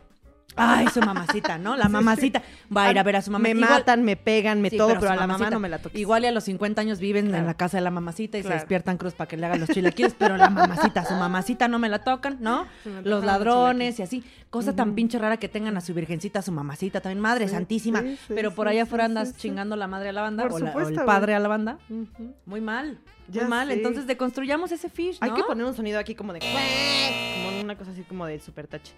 Ay, 0.57 0.89
su 0.89 1.01
mamacita, 1.01 1.59
¿no? 1.59 1.77
La 1.77 1.89
mamacita 1.89 2.43
va 2.77 2.85
a 2.87 2.91
ir 2.91 2.99
a 2.99 3.03
ver 3.03 3.17
a 3.17 3.23
su 3.23 3.31
mamá. 3.31 3.43
Me 3.45 3.51
Igual- 3.55 3.71
matan, 3.71 4.03
me 4.05 4.17
pegan, 4.17 4.61
me 4.61 4.69
Sí, 4.71 4.77
todo, 4.77 4.95
pero 4.99 5.09
a 5.13 5.15
la 5.15 5.21
mamá 5.23 5.27
mamacita. 5.35 5.51
no 5.51 5.61
me 5.61 5.69
la 5.69 5.79
toques. 5.79 5.99
Igual 6.01 6.25
y 6.25 6.27
a 6.27 6.33
los 6.33 6.45
50 6.45 6.81
años 6.81 6.99
viven 6.99 7.27
en 7.27 7.31
Claro. 7.33 7.47
la 7.47 7.55
casa 7.55 7.77
de 7.79 7.83
la 7.83 7.91
mamacita 7.91 8.37
y 8.39 8.43
se 8.43 8.49
Claro. 8.49 8.61
despiertan 8.61 8.97
cruz 8.99 9.15
para 9.15 9.29
que 9.29 9.37
le 9.37 9.47
haga 9.47 9.57
los 9.57 9.69
chilaquiles, 9.69 10.15
pero 10.19 10.37
la 10.37 10.51
mamacita, 10.51 11.05
su 11.05 11.15
mamacita 11.15 11.69
no 11.69 11.79
me 11.79 11.89
la 11.89 12.01
tocan, 12.01 12.39
¿no? 12.41 12.67
Se 12.85 12.91
me 12.91 13.03
Los 13.03 13.25
ladrones 13.25 13.99
y 13.99 14.03
así. 14.03 14.25
Cosa 14.51 14.75
tan 14.75 14.95
pinche 14.97 15.19
rara 15.19 15.37
que 15.37 15.49
tengan 15.49 15.77
a 15.77 15.81
su 15.81 15.95
virgencita, 15.95 16.41
a 16.41 16.43
su 16.43 16.51
mamacita, 16.53 17.01
también 17.01 17.21
madre 17.21 17.47
Sí, 17.47 17.55
santísima. 17.55 18.01
sí, 18.03 18.17
sí, 18.27 18.33
pero 18.35 18.53
por 18.53 18.67
sí, 18.67 18.73
allá 18.73 18.85
sí, 18.85 18.89
afuera 18.89 19.05
sí, 19.05 19.07
andas 19.11 19.29
sí. 19.29 19.35
chingando 19.39 19.77
la 19.77 19.87
madre 19.87 20.09
a 20.09 20.13
la 20.13 20.23
banda 20.23 20.43
Por 20.49 20.55
o, 20.55 20.59
la- 20.59 20.65
o 20.65 20.69
supuesto, 20.69 20.89
el 20.91 20.95
güey. 20.97 21.07
padre 21.07 21.35
a 21.37 21.39
la 21.39 21.49
banda. 21.49 21.79
Ujú. 21.89 22.35
Muy 22.47 22.61
mal. 22.61 22.99
Ya 23.29 23.43
muy 23.43 23.51
mal. 23.51 23.69
sé. 23.69 23.75
Entonces 23.75 24.09
deconstruyamos 24.09 24.73
ese 24.73 24.89
fish, 24.91 25.19
¿no? 25.21 25.27
Hay 25.29 25.33
que 25.35 25.45
poner 25.45 25.65
un 25.65 25.75
sonido 25.75 26.01
aquí 26.01 26.17
como 26.17 26.33
de... 26.33 26.41
Como 26.41 27.61
una 27.63 27.77
cosa 27.77 27.93
así 27.93 28.03
como 28.03 28.27
de 28.27 28.41
super 28.41 28.67
touch. 28.67 28.91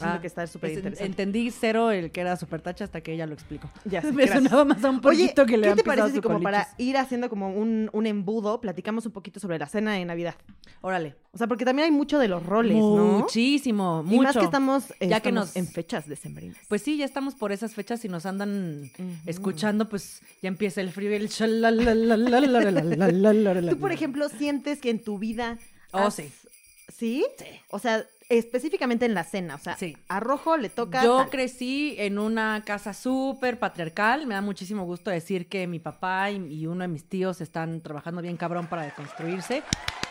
Ah, 0.00 0.18
que 0.20 0.26
está 0.26 0.46
súper 0.46 0.70
interesante. 0.70 1.04
Entendí 1.04 1.50
cero 1.50 1.90
el 1.90 2.10
que 2.10 2.20
era 2.20 2.36
super 2.36 2.60
tacha 2.60 2.84
hasta 2.84 3.00
que 3.00 3.12
ella 3.12 3.26
lo 3.26 3.34
explicó. 3.34 3.70
Ya 3.84 4.00
sé, 4.02 4.12
Me 4.12 4.24
gracias. 4.24 4.44
sonaba 4.44 4.64
más 4.64 4.84
a 4.84 4.90
un 4.90 5.00
poquito 5.00 5.46
que 5.46 5.56
le 5.56 5.68
¿Qué 5.68 5.76
te 5.76 5.84
parece 5.84 6.12
si 6.12 6.20
como 6.20 6.40
para 6.40 6.68
ir 6.78 6.96
haciendo 6.96 7.28
como 7.28 7.50
un, 7.50 7.90
un, 7.92 8.06
embudo, 8.06 8.60
platicamos 8.60 9.06
un 9.06 9.12
poquito 9.12 9.40
sobre 9.40 9.58
la 9.58 9.66
cena 9.66 9.94
de 9.94 10.04
Navidad? 10.04 10.34
Órale. 10.80 11.16
O 11.32 11.38
sea, 11.38 11.46
porque 11.46 11.64
también 11.64 11.86
hay 11.86 11.90
mucho 11.92 12.18
de 12.18 12.28
los 12.28 12.44
roles, 12.44 12.76
¿no? 12.76 13.20
Muchísimo, 13.20 14.02
mucho. 14.02 14.14
Y 14.14 14.20
más 14.20 14.36
que 14.36 14.44
estamos, 14.44 14.84
ya 15.00 15.20
que 15.20 15.32
nos... 15.32 15.54
en 15.56 15.66
fechas 15.66 16.04
de 16.04 16.10
decembrinas. 16.10 16.56
Pues 16.68 16.82
sí, 16.82 16.96
ya 16.96 17.04
estamos 17.04 17.34
por 17.34 17.52
esas 17.52 17.74
fechas 17.74 18.04
y 18.04 18.08
nos 18.08 18.26
andan 18.26 18.90
escuchando, 19.26 19.88
pues 19.88 20.22
ya 20.42 20.48
empieza 20.48 20.80
el 20.80 20.90
frío 20.90 21.10
y 21.10 21.14
el... 21.14 21.28
Tú, 23.68 23.78
por 23.78 23.92
ejemplo, 23.92 24.28
sientes 24.28 24.80
que 24.80 24.90
en 24.90 25.02
tu 25.02 25.18
vida... 25.18 25.58
Has... 25.92 26.14
¿Sí? 26.14 26.32
Sí. 26.98 27.24
O 27.70 27.78
sea, 27.78 28.04
específicamente 28.30 29.04
en 29.04 29.12
la 29.12 29.24
cena. 29.24 29.56
O 29.56 29.58
sea, 29.58 29.76
Sí. 29.76 29.96
a 30.08 30.20
Rojo 30.20 30.56
le 30.56 30.70
toca... 30.70 31.04
Yo 31.04 31.18
tal. 31.18 31.30
crecí 31.30 31.94
en 31.98 32.18
una 32.18 32.62
casa 32.64 32.94
súper 32.94 33.58
patriarcal. 33.58 34.26
Me 34.26 34.34
da 34.34 34.40
muchísimo 34.40 34.84
gusto 34.84 35.10
decir 35.10 35.48
que 35.48 35.66
mi 35.66 35.78
papá 35.80 36.30
y, 36.30 36.36
y 36.50 36.66
uno 36.66 36.80
de 36.82 36.88
mis 36.88 37.04
tíos 37.04 37.40
están 37.42 37.82
trabajando 37.82 38.22
bien 38.22 38.36
cabrón 38.38 38.66
para 38.68 38.82
deconstruirse. 38.84 39.62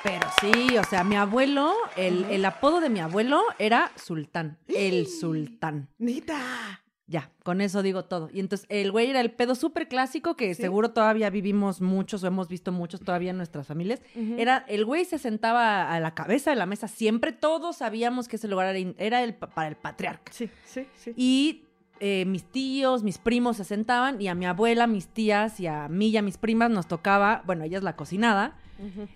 Pero 0.04 0.28
sí, 0.40 0.78
o 0.78 0.84
sea, 0.84 1.04
mi 1.04 1.16
abuelo, 1.16 1.74
el, 1.98 2.26
el 2.26 2.46
apodo 2.46 2.80
de 2.80 2.90
mi 2.90 3.00
abuelo 3.00 3.42
era 3.58 3.92
Sultán. 3.96 4.58
El 4.68 5.08
Sultán. 5.20 5.90
¡Nita! 5.98 6.69
Ya, 7.12 7.32
con 7.44 7.60
eso 7.60 7.82
digo 7.82 8.06
todo. 8.06 8.30
Y 8.32 8.40
entonces 8.40 8.68
el 8.70 8.92
güey 8.92 9.10
era 9.10 9.20
el 9.20 9.32
pedo 9.32 9.56
súper 9.56 9.88
clásico 9.88 10.36
que 10.36 10.54
Sí. 10.54 10.62
seguro 10.62 10.92
todavía 10.92 11.32
vivimos 11.32 11.82
muchos 11.82 12.24
o 12.24 12.28
hemos 12.28 12.48
visto 12.48 12.72
muchos 12.72 13.00
todavía 13.02 13.32
en 13.32 13.38
nuestras 13.38 13.66
familias. 13.66 14.00
Era, 14.38 14.64
el 14.68 14.86
güey 14.86 15.06
se 15.06 15.18
sentaba 15.18 15.92
a 15.92 16.00
la 16.00 16.14
cabeza 16.14 16.52
de 16.52 16.56
la 16.56 16.68
mesa 16.68 16.88
siempre. 16.88 17.32
Todos 17.32 17.78
sabíamos 17.78 18.28
que 18.28 18.36
ese 18.36 18.48
lugar 18.48 18.76
era, 19.00 19.24
el, 19.24 19.34
pa- 19.34 19.48
para 19.50 19.70
el 19.70 19.76
patriarca. 19.76 20.32
Sí, 20.32 20.52
sí, 20.66 20.86
sí. 20.96 21.14
Y 21.18 21.64
eh, 22.00 22.26
mis 22.26 22.44
tíos, 22.44 23.02
mis 23.02 23.18
primos 23.18 23.58
se 23.58 23.64
sentaban 23.64 24.22
y 24.22 24.28
a 24.28 24.36
mi 24.36 24.46
abuela, 24.46 24.86
mis 24.86 25.08
tías 25.08 25.60
y 25.60 25.66
a 25.66 25.88
mí 25.88 26.10
y 26.10 26.18
a 26.18 26.22
mis 26.22 26.38
primas 26.38 26.70
nos 26.70 26.88
tocaba, 26.88 27.42
bueno, 27.48 27.64
ella 27.64 27.78
es 27.80 27.84
la 27.84 27.96
cocinada, 27.96 28.56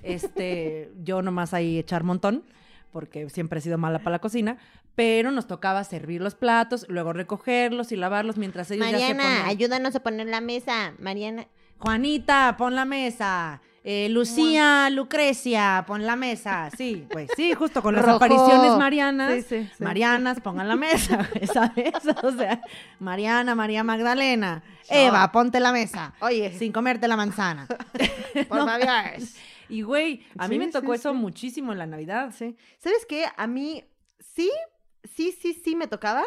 este, 0.01 0.91
yo 1.03 1.21
nomás 1.21 1.53
ahí 1.53 1.77
echar 1.77 2.03
montón, 2.03 2.43
porque 2.93 3.29
siempre 3.29 3.59
he 3.59 3.61
sido 3.61 3.77
mala 3.77 3.99
para 3.99 4.11
la 4.11 4.19
cocina, 4.19 4.57
pero 4.95 5.31
nos 5.31 5.47
tocaba 5.47 5.83
servir 5.83 6.21
los 6.21 6.35
platos, 6.35 6.85
luego 6.87 7.11
recogerlos 7.11 7.91
y 7.91 7.97
lavarlos 7.97 8.37
mientras 8.37 8.71
ellos 8.71 8.89
ya 8.91 8.99
se 8.99 9.15
ponían. 9.15 9.45
ayúdanos 9.45 9.95
a 9.95 9.99
poner 10.01 10.27
la 10.27 10.39
mesa. 10.39 10.93
Mariana. 10.99 11.47
Juanita, 11.79 12.55
pon 12.57 12.75
la 12.75 12.85
mesa. 12.85 13.59
Eh, 13.85 14.07
Lucía, 14.09 14.89
Lucrecia, 14.89 15.83
pon 15.85 16.05
la 16.05 16.15
mesa. 16.15 16.69
Sí, 16.77 17.05
pues 17.11 17.29
sí, 17.35 17.53
justo 17.53 17.81
con 17.81 17.93
las 17.93 18.05
Rojo. 18.05 18.15
apariciones 18.15 18.77
marianas. 18.77 19.33
Sí, 19.33 19.41
sí, 19.41 19.69
sí. 19.77 19.83
Marianas, 19.83 20.39
pongan 20.39 20.69
la 20.69 20.77
mesa, 20.77 21.29
¿sabes? 21.53 21.91
O 22.23 22.31
sea, 22.31 22.61
Mariana, 22.99 23.55
María 23.55 23.83
Magdalena. 23.83 24.63
Eva, 24.89 25.29
ponte 25.33 25.59
la 25.59 25.73
mesa. 25.73 26.13
Oye, 26.21 26.53
Sin 26.57 26.71
comerte 26.71 27.09
la 27.09 27.17
manzana. 27.17 27.67
por 28.47 28.57
No. 28.59 28.65
favor. 28.67 28.87
Y 29.73 29.81
güey, 29.81 30.21
a 30.37 30.47
mí 30.47 30.55
Sí, 30.55 30.59
me 30.59 30.67
tocó 30.67 30.93
sí, 30.93 30.99
eso 30.99 31.11
sí. 31.11 31.17
muchísimo 31.17 31.71
en 31.71 31.79
la 31.79 31.87
Navidad. 31.87 32.31
Sí. 32.37 32.55
¿Sabes 32.77 33.05
qué? 33.07 33.25
A 33.35 33.47
mí 33.47 33.83
sí, 34.19 34.51
sí, 35.03 35.31
sí, 35.31 35.53
sí 35.53 35.75
me 35.75 35.87
tocaba, 35.87 36.23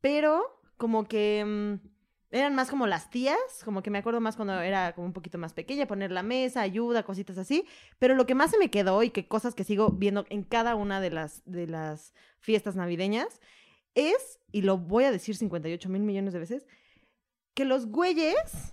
pero 0.00 0.60
como 0.78 1.04
que 1.04 1.44
mm, 1.46 1.88
eran 2.32 2.56
más 2.56 2.70
como 2.70 2.88
las 2.88 3.08
tías, 3.08 3.38
como 3.64 3.82
que 3.84 3.90
me 3.90 3.98
acuerdo 3.98 4.20
más 4.20 4.34
cuando 4.34 4.58
era 4.60 4.94
como 4.94 5.06
un 5.06 5.12
poquito 5.12 5.38
más 5.38 5.52
pequeña, 5.52 5.86
poner 5.86 6.10
la 6.10 6.24
mesa, 6.24 6.60
ayuda, 6.62 7.04
cositas 7.04 7.38
así, 7.38 7.66
pero 8.00 8.16
lo 8.16 8.26
que 8.26 8.34
más 8.34 8.50
se 8.50 8.58
me 8.58 8.68
quedó 8.70 9.02
y 9.04 9.10
que 9.10 9.28
cosas 9.28 9.54
que 9.54 9.62
sigo 9.62 9.90
viendo 9.90 10.24
en 10.28 10.42
cada 10.42 10.74
una 10.74 11.00
de 11.00 11.10
las, 11.10 11.42
de 11.44 11.68
las 11.68 12.14
fiestas 12.40 12.74
navideñas 12.74 13.40
es, 13.94 14.40
y 14.50 14.62
lo 14.62 14.78
voy 14.78 15.04
a 15.04 15.12
decir 15.12 15.36
58 15.36 15.88
mil 15.88 16.02
millones 16.02 16.32
de 16.32 16.40
veces, 16.40 16.66
que 17.54 17.64
los 17.64 17.86
güeyes, 17.86 18.72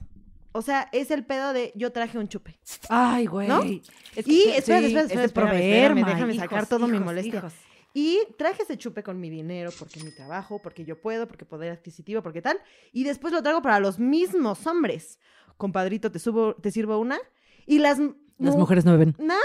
o 0.52 0.62
sea, 0.62 0.90
es 0.92 1.12
el 1.12 1.26
pedo 1.26 1.54
de 1.54 1.72
yo 1.76 1.92
traje 1.92 2.18
un 2.18 2.28
chupe. 2.28 2.60
Ay, 2.90 3.26
güey. 3.28 3.48
¿No? 3.48 3.62
Es 3.62 4.28
Y 4.28 4.42
sí, 4.42 4.52
espérate, 4.56 4.88
espérate, 4.88 5.14
es 5.14 5.20
de 5.20 5.26
espérate, 5.26 5.30
proveer, 5.34 5.76
espérame, 5.92 6.02
ma, 6.02 6.08
déjame 6.14 6.36
sacar 6.36 6.58
hijos, 6.60 6.70
todo 6.70 6.88
mi 6.88 7.00
molestia. 7.00 7.38
hijos. 7.40 7.54
Y 7.94 8.20
traje 8.38 8.64
ese 8.64 8.78
chupe 8.78 9.02
con 9.02 9.20
mi 9.20 9.30
dinero, 9.30 9.72
porque 9.80 10.00
mi 10.04 10.12
trabajo, 10.14 10.62
porque 10.62 10.86
yo 10.86 11.02
puedo, 11.02 11.28
porque 11.28 11.46
poder 11.46 11.72
adquisitivo, 11.72 12.22
porque 12.22 12.42
tal. 12.42 12.60
Y 12.92 13.04
después 13.04 13.34
lo 13.34 13.42
traigo 13.42 13.62
para 13.64 13.80
los 13.80 13.98
mismos 14.00 14.66
hombres. 14.68 15.20
Compadrito, 15.58 16.12
te 16.12 16.20
subo, 16.20 16.54
te 16.56 16.72
sirvo 16.72 17.00
una. 17.00 17.18
Y 17.66 17.80
las, 17.80 17.98
Las 18.38 18.54
mu- 18.54 18.60
mujeres 18.60 18.86
no 18.86 18.92
beben. 18.92 19.16
Nada, 19.18 19.40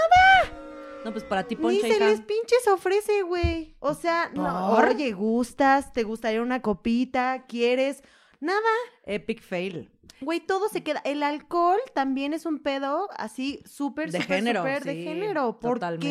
No, 1.05 1.13
pues 1.13 1.25
para 1.25 1.45
ti, 1.45 1.55
ni 1.57 1.63
poncha, 1.63 1.81
se 1.81 1.89
hija. 1.89 2.07
les 2.09 2.21
pinches 2.21 2.67
ofrece, 2.73 3.23
güey. 3.23 3.77
O 3.81 3.95
sea, 3.95 4.31
no, 4.35 4.75
¿Por? 4.75 4.89
oye, 4.91 5.13
gustas, 5.13 5.93
te 5.93 6.03
gustaría 6.03 6.41
una 6.43 6.61
copita, 6.63 7.45
quieres. 7.49 8.03
Nada, 8.41 8.61
Epic 9.05 9.43
fail. 9.43 9.91
Güey, 10.21 10.41
todo 10.41 10.69
se 10.69 10.83
queda. 10.83 11.01
El 11.05 11.23
alcohol 11.23 11.79
también 11.95 12.33
es 12.33 12.47
un 12.47 12.61
pedo 12.61 13.09
así 13.17 13.63
súper, 13.65 14.11
de 14.11 14.21
súper, 14.21 14.37
género. 14.37 14.61
súper 14.61 14.85
de 14.85 14.95
género. 15.03 15.59
¿Por 15.61 15.79
totalmente, 15.79 16.07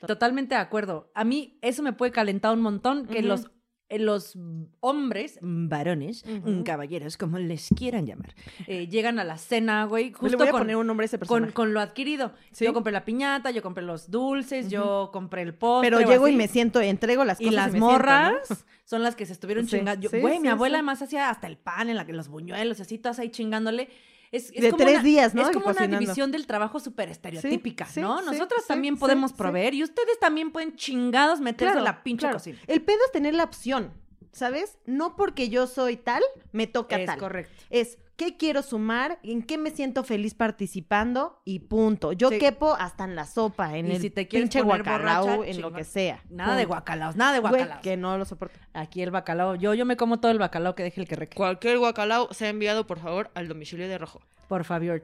qué? 0.00 0.06
Totalmente 0.06 0.54
de 0.54 0.60
acuerdo. 0.60 1.10
A 1.14 1.24
mí 1.24 1.58
eso 1.62 1.82
me 1.82 1.92
puede 1.92 2.12
calentar 2.12 2.52
un 2.54 2.62
montón 2.62 3.06
que 3.06 3.22
los, 3.22 3.50
los 3.98 4.38
hombres, 4.80 5.38
varones, 5.42 6.24
caballeros, 6.64 7.16
como 7.16 7.38
les 7.38 7.68
quieran 7.76 8.06
llamar, 8.06 8.34
eh, 8.66 8.88
llegan 8.88 9.18
a 9.18 9.24
la 9.24 9.38
cena, 9.38 9.84
güey, 9.84 10.10
Le 10.10 10.12
justo 10.12 10.38
voy 10.38 10.48
a 10.48 10.50
con, 10.50 10.60
poner 10.62 10.76
un 10.76 10.86
nombre 10.86 11.04
a 11.04 11.06
ese 11.06 11.18
con, 11.18 11.50
con 11.52 11.72
lo 11.74 11.80
adquirido. 11.80 12.32
¿Sí? 12.52 12.64
Yo 12.64 12.72
compré 12.72 12.92
la 12.92 13.04
piñata, 13.04 13.50
yo 13.50 13.62
compré 13.62 13.84
los 13.84 14.10
dulces, 14.10 14.68
yo 14.70 15.10
compré 15.12 15.42
el 15.42 15.54
postre. 15.54 15.90
Pero 15.90 16.08
llego 16.08 16.28
y 16.28 16.36
me 16.36 16.48
siento, 16.48 16.80
entrego 16.80 17.24
las 17.24 17.40
Y 17.40 17.44
cosas 17.46 17.54
las 17.54 17.70
siento, 17.70 17.86
¿no? 17.86 17.92
morras 17.92 18.64
son 18.84 19.02
las 19.02 19.14
que 19.16 19.26
se 19.26 19.32
estuvieron 19.32 19.66
Sí, 19.66 19.76
chingando. 19.76 20.08
Güey, 20.10 20.34
sí, 20.34 20.40
mi 20.40 20.48
abuela 20.48 20.78
además 20.78 21.02
hacía 21.02 21.30
hasta 21.30 21.46
el 21.46 21.56
pan, 21.56 21.88
en 21.88 21.96
la 21.96 22.06
que 22.06 22.12
los 22.12 22.28
buñuelos 22.28 22.78
y 22.78 22.82
así, 22.82 22.98
todas 22.98 23.18
ahí 23.18 23.30
chingándole. 23.30 23.88
Es, 24.32 24.46
es 24.54 24.62
De 24.62 24.70
como 24.70 24.82
tres 24.82 24.94
una- 24.94 25.02
días, 25.04 25.34
¿no? 25.34 25.42
Es 25.42 25.50
como 25.50 25.66
una 25.66 25.86
división 25.86 26.32
del 26.32 26.46
trabajo 26.46 26.80
súper 26.80 27.10
estereotípica, 27.10 27.86
sí, 27.86 28.00
¿no? 28.00 28.18
sí, 28.20 28.24
Nosotras 28.26 28.66
también 28.66 28.96
podemos 28.96 29.32
proveer 29.32 29.74
y 29.74 29.84
ustedes 29.84 30.18
también 30.18 30.50
pueden 30.50 30.74
chingados 30.74 31.40
meterse 31.40 31.78
en 31.78 31.84
la 31.84 32.02
pinche 32.02 32.22
claro. 32.22 32.36
cocina. 32.36 32.58
El 32.66 32.80
pedo 32.82 32.98
es 33.06 33.12
tener 33.12 33.34
la 33.34 33.44
opción, 33.44 33.92
¿sabes? 34.32 34.78
No 34.86 35.14
porque 35.16 35.48
yo 35.50 35.66
soy 35.66 35.96
tal, 35.98 36.22
me 36.50 36.66
toca 36.66 36.98
Es 36.98 37.06
tal. 37.06 37.18
correcto. 37.18 37.52
Es 37.70 37.98
qué 38.24 38.36
quiero 38.36 38.62
sumar, 38.62 39.18
en 39.22 39.42
qué 39.42 39.58
me 39.58 39.70
siento 39.70 40.04
feliz 40.04 40.34
participando 40.34 41.40
y 41.44 41.60
punto. 41.60 42.12
Yo 42.12 42.28
Sí. 42.28 42.38
quepo 42.38 42.74
hasta 42.74 43.04
en 43.04 43.14
la 43.16 43.26
sopa, 43.26 43.76
en 43.76 43.88
Y 43.88 43.96
el 43.96 44.00
si 44.00 44.10
te 44.10 44.28
quieres 44.28 44.48
pinche 44.48 44.62
guacalao, 44.62 45.26
borracha, 45.38 45.50
en 45.50 45.60
lo 45.60 45.72
que 45.72 45.84
sea. 45.84 46.22
Nada 46.30 46.56
de 46.56 46.64
guacalaos, 46.64 47.16
nada 47.16 47.32
de 47.32 47.40
Güey, 47.40 47.52
guacalaos. 47.52 47.82
que 47.82 47.96
no 47.96 48.16
lo 48.18 48.24
soporto. 48.24 48.58
Aquí 48.74 49.02
el 49.02 49.10
bacalao. 49.10 49.54
Yo, 49.56 49.74
yo 49.74 49.84
me 49.84 49.96
como 49.96 50.20
todo 50.20 50.30
el 50.32 50.38
bacalao 50.38 50.74
que 50.74 50.82
deje 50.82 51.00
el 51.00 51.08
que 51.08 51.16
reque. 51.16 51.36
Cualquier 51.36 51.78
guacalao 51.78 52.32
sea 52.32 52.48
enviado, 52.48 52.86
por 52.86 52.98
favor, 53.00 53.30
al 53.34 53.48
domicilio 53.48 53.88
de 53.88 53.98
Rojo. 53.98 54.20
Por 54.48 54.64
favor. 54.64 55.02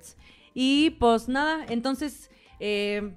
Y 0.54 0.90
pues 0.98 1.28
nada, 1.28 1.64
entonces, 1.68 2.30
eh, 2.60 3.14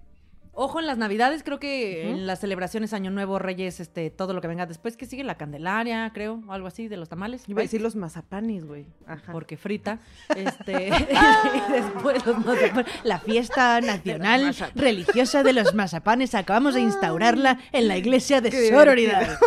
Ojo 0.54 0.82
en 0.82 0.86
las 0.86 0.98
navidades, 0.98 1.44
creo 1.44 1.60
que 1.60 2.10
en 2.10 2.28
las 2.28 2.42
celebraciones 2.42 2.92
Año 2.92 3.10
Nuevo, 3.10 3.40
Reyes, 3.40 3.80
este, 3.80 4.10
todo 4.10 4.34
lo 4.34 4.42
que 4.42 4.50
venga 4.50 4.66
después, 4.66 4.98
que 4.98 5.06
sigue 5.06 5.24
la 5.24 5.36
Candelaria, 5.36 6.12
creo, 6.14 6.44
o 6.46 6.52
algo 6.52 6.68
así, 6.68 6.90
de 6.90 6.98
los 6.98 7.08
tamales. 7.08 7.48
Iba 7.48 7.62
a 7.62 7.64
decir 7.64 7.82
los 7.82 7.96
mazapanes, 7.96 8.66
güey. 8.66 8.86
Ajá. 9.08 9.32
porque 9.32 9.58
frita. 9.58 10.00
Este, 10.36 10.88
y 10.90 11.72
después 11.72 12.26
los 12.26 12.46
mazapanes. 12.46 12.92
La 13.04 13.20
fiesta 13.20 13.80
nacional 13.80 14.54
religiosa 14.76 15.44
de 15.44 15.54
los 15.54 15.74
mazapanes. 15.74 16.36
Acabamos 16.36 16.74
de 16.74 16.82
instaurarla 16.82 17.60
en 17.72 17.88
la 17.88 17.98
iglesia 17.98 18.42
de 18.42 18.50
Qué 18.50 18.70
sororidad. 18.70 19.38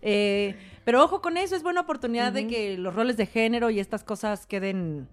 Eh, 0.00 0.56
pero 0.84 1.02
ojo 1.02 1.20
con 1.20 1.36
eso, 1.36 1.56
es 1.56 1.62
buena 1.62 1.80
oportunidad 1.80 2.32
de 2.32 2.46
que 2.46 2.78
los 2.78 2.94
roles 2.94 3.16
de 3.16 3.26
género 3.26 3.70
y 3.70 3.80
estas 3.80 4.04
cosas 4.04 4.46
queden, 4.46 5.08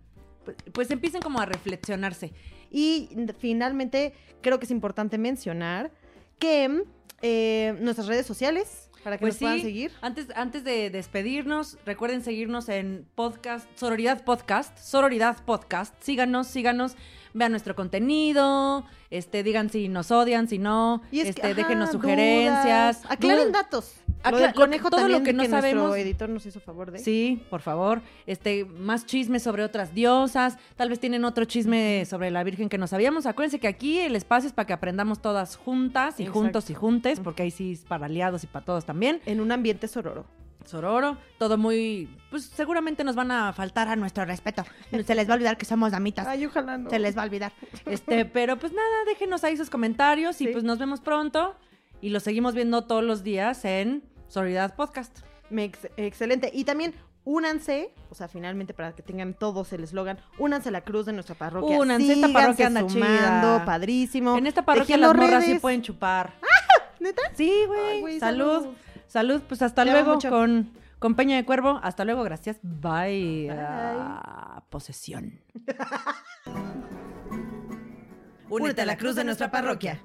pues, 0.46 0.56
pues 0.72 0.92
empiecen 0.92 1.22
como 1.22 1.42
a 1.42 1.46
reflexionarse. 1.46 2.32
Y 2.74 3.10
finalmente, 3.40 4.14
creo 4.42 4.60
que 4.60 4.66
es 4.66 4.72
importante 4.72 5.18
mencionar 5.18 5.92
que 6.40 6.84
eh, 7.22 7.78
nuestras 7.80 8.08
redes 8.08 8.26
sociales, 8.26 8.90
para 9.04 9.18
que 9.18 9.22
Pues 9.22 9.36
nos 9.36 9.40
puedan 9.40 9.62
seguir. 9.62 9.92
Antes, 10.02 10.28
antes 10.36 10.64
de 10.64 10.90
despedirnos, 10.90 11.78
recuerden 11.86 12.24
seguirnos 12.24 12.68
en 12.70 13.06
podcast, 13.16 13.68
Sororidad 13.78 14.24
Podcast, 14.26 14.78
Sororidad 14.78 15.44
Podcast. 15.46 15.94
Síganos, 16.02 16.48
síganos, 16.48 16.96
vean 17.34 17.52
nuestro 17.52 17.76
contenido, 17.76 18.86
este, 19.10 19.44
digan 19.44 19.70
si 19.70 19.88
nos 19.90 20.10
odian, 20.12 20.48
si 20.48 20.58
no, 20.58 21.02
Y 21.12 21.20
es 21.20 21.24
que, 21.26 21.30
este, 21.30 21.42
ajá, 21.48 21.54
déjenos 21.54 21.92
dudas. 21.92 22.02
sugerencias. 22.02 23.02
Aclaren 23.10 23.48
dudas. 23.50 23.64
datos. 23.64 23.94
Acla- 24.24 24.32
Lo 24.32 24.38
del 24.40 24.54
conejo 24.54 24.90
todo 24.90 25.08
lo 25.10 25.22
que 25.22 25.34
no 25.34 25.38
nuestro 25.38 25.58
sabemos. 25.60 25.98
editor 25.98 26.30
nos 26.30 26.46
hizo 26.46 26.60
favor 26.62 26.92
de. 26.92 27.00
Sí, 27.00 27.44
por 27.50 27.62
favor. 27.62 28.02
Este, 28.26 28.64
más 28.66 29.06
chismes 29.06 29.44
sobre 29.44 29.64
otras 29.64 29.94
diosas. 29.94 30.58
Tal 30.78 30.90
vez 30.90 31.00
tienen 31.00 31.26
otro 31.26 31.44
chisme 31.46 32.06
sobre 32.06 32.32
la 32.32 32.44
Virgen 32.44 32.70
que 32.70 32.78
no 32.78 32.88
sabíamos. 32.88 33.26
Acuérdense 33.26 33.60
que 33.60 33.68
aquí 33.68 34.00
el 34.00 34.16
espacio 34.16 34.48
es 34.48 34.54
para 34.54 34.66
que 34.66 34.74
aprendamos 34.74 35.22
todas 35.22 35.58
juntas 35.58 36.20
y 36.20 36.24
Exacto. 36.24 36.40
juntos 36.40 36.70
y 36.70 36.74
juntes, 36.74 37.20
porque 37.20 37.44
ahí 37.44 37.52
sí 37.52 37.74
es 37.74 37.82
para 37.84 38.06
aliados 38.06 38.44
y 38.44 38.48
para 38.48 38.64
todos 38.64 38.86
también. 38.86 39.20
En 39.26 39.42
un 39.42 39.52
ambiente 39.52 39.88
sororo. 39.88 40.26
Sororo, 40.66 41.18
todo 41.38 41.58
muy, 41.58 42.08
pues 42.30 42.46
seguramente 42.46 43.04
nos 43.04 43.18
van 43.18 43.32
a 43.32 43.52
faltar 43.52 43.90
a 43.90 43.98
nuestro 43.98 44.24
respeto. 44.24 44.64
Se 45.06 45.14
les 45.16 45.28
va 45.28 45.34
a 45.34 45.36
olvidar 45.36 45.58
que 45.58 45.66
somos 45.66 45.92
damitas. 45.92 46.26
Ay, 46.26 46.46
ojalá 46.46 46.78
no. 46.78 46.90
Se 46.90 47.00
les 47.00 47.18
va 47.18 47.24
a 47.24 47.26
olvidar. 47.26 47.52
Este, 47.86 48.24
pero 48.24 48.58
pues 48.58 48.72
nada, 48.72 48.88
déjenos 49.08 49.44
ahí 49.44 49.58
sus 49.58 49.70
comentarios 49.70 50.40
y 50.40 50.46
Sí. 50.46 50.52
pues 50.54 50.64
nos 50.64 50.80
vemos 50.80 51.02
pronto 51.02 51.56
y 52.00 52.10
lo 52.10 52.22
seguimos 52.22 52.56
viendo 52.56 52.84
todos 52.86 53.04
los 53.04 53.24
días 53.24 53.66
en 53.66 54.04
Sororidad 54.34 54.74
Podcast. 54.76 55.20
Me 55.52 55.66
ex- 55.66 55.88
excelente. 55.96 56.50
Y 56.52 56.64
también 56.64 56.96
únanse, 57.24 57.94
o 58.10 58.16
sea, 58.16 58.28
finalmente 58.28 58.74
para 58.74 58.94
que 58.94 59.04
tengan 59.04 59.36
todos 59.36 59.72
el 59.74 59.84
eslogan, 59.84 60.18
únanse 60.40 60.70
a 60.70 60.72
la 60.72 60.82
cruz 60.82 61.06
de 61.06 61.14
nuestra 61.14 61.36
parroquia. 61.36 61.80
Únanse, 61.80 62.14
esta 62.14 62.30
parroquia 62.30 62.66
anda 62.68 62.90
sumando, 62.90 63.64
padrísimo. 63.64 64.36
En 64.36 64.48
esta 64.48 64.66
parroquia 64.66 64.98
las 64.98 65.16
morras 65.16 65.46
sí 65.46 65.60
pueden 65.60 65.84
chupar. 65.84 66.34
¿Neta? 67.00 67.22
Sí, 67.36 67.54
güey. 67.68 68.02
güey, 68.02 68.20
Salud. 68.20 68.62
salud. 68.64 68.76
Salud, 69.08 69.42
pues 69.48 69.62
hasta 69.62 69.86
Te 69.86 69.92
luego 69.92 70.18
con, 70.28 70.72
con 70.98 71.14
Peña 71.14 71.36
de 71.36 71.46
Cuervo. 71.46 71.80
Hasta 71.84 72.04
luego, 72.04 72.24
gracias. 72.24 72.58
Bye. 72.64 73.50
Bye. 73.50 73.52
Ah, 73.52 74.64
posesión. 74.72 75.40
Únete 78.50 78.82
a 78.82 78.86
la 78.88 78.98
cruz 78.98 79.14
de 79.16 79.24
nuestra 79.26 79.52
parroquia. 79.52 80.02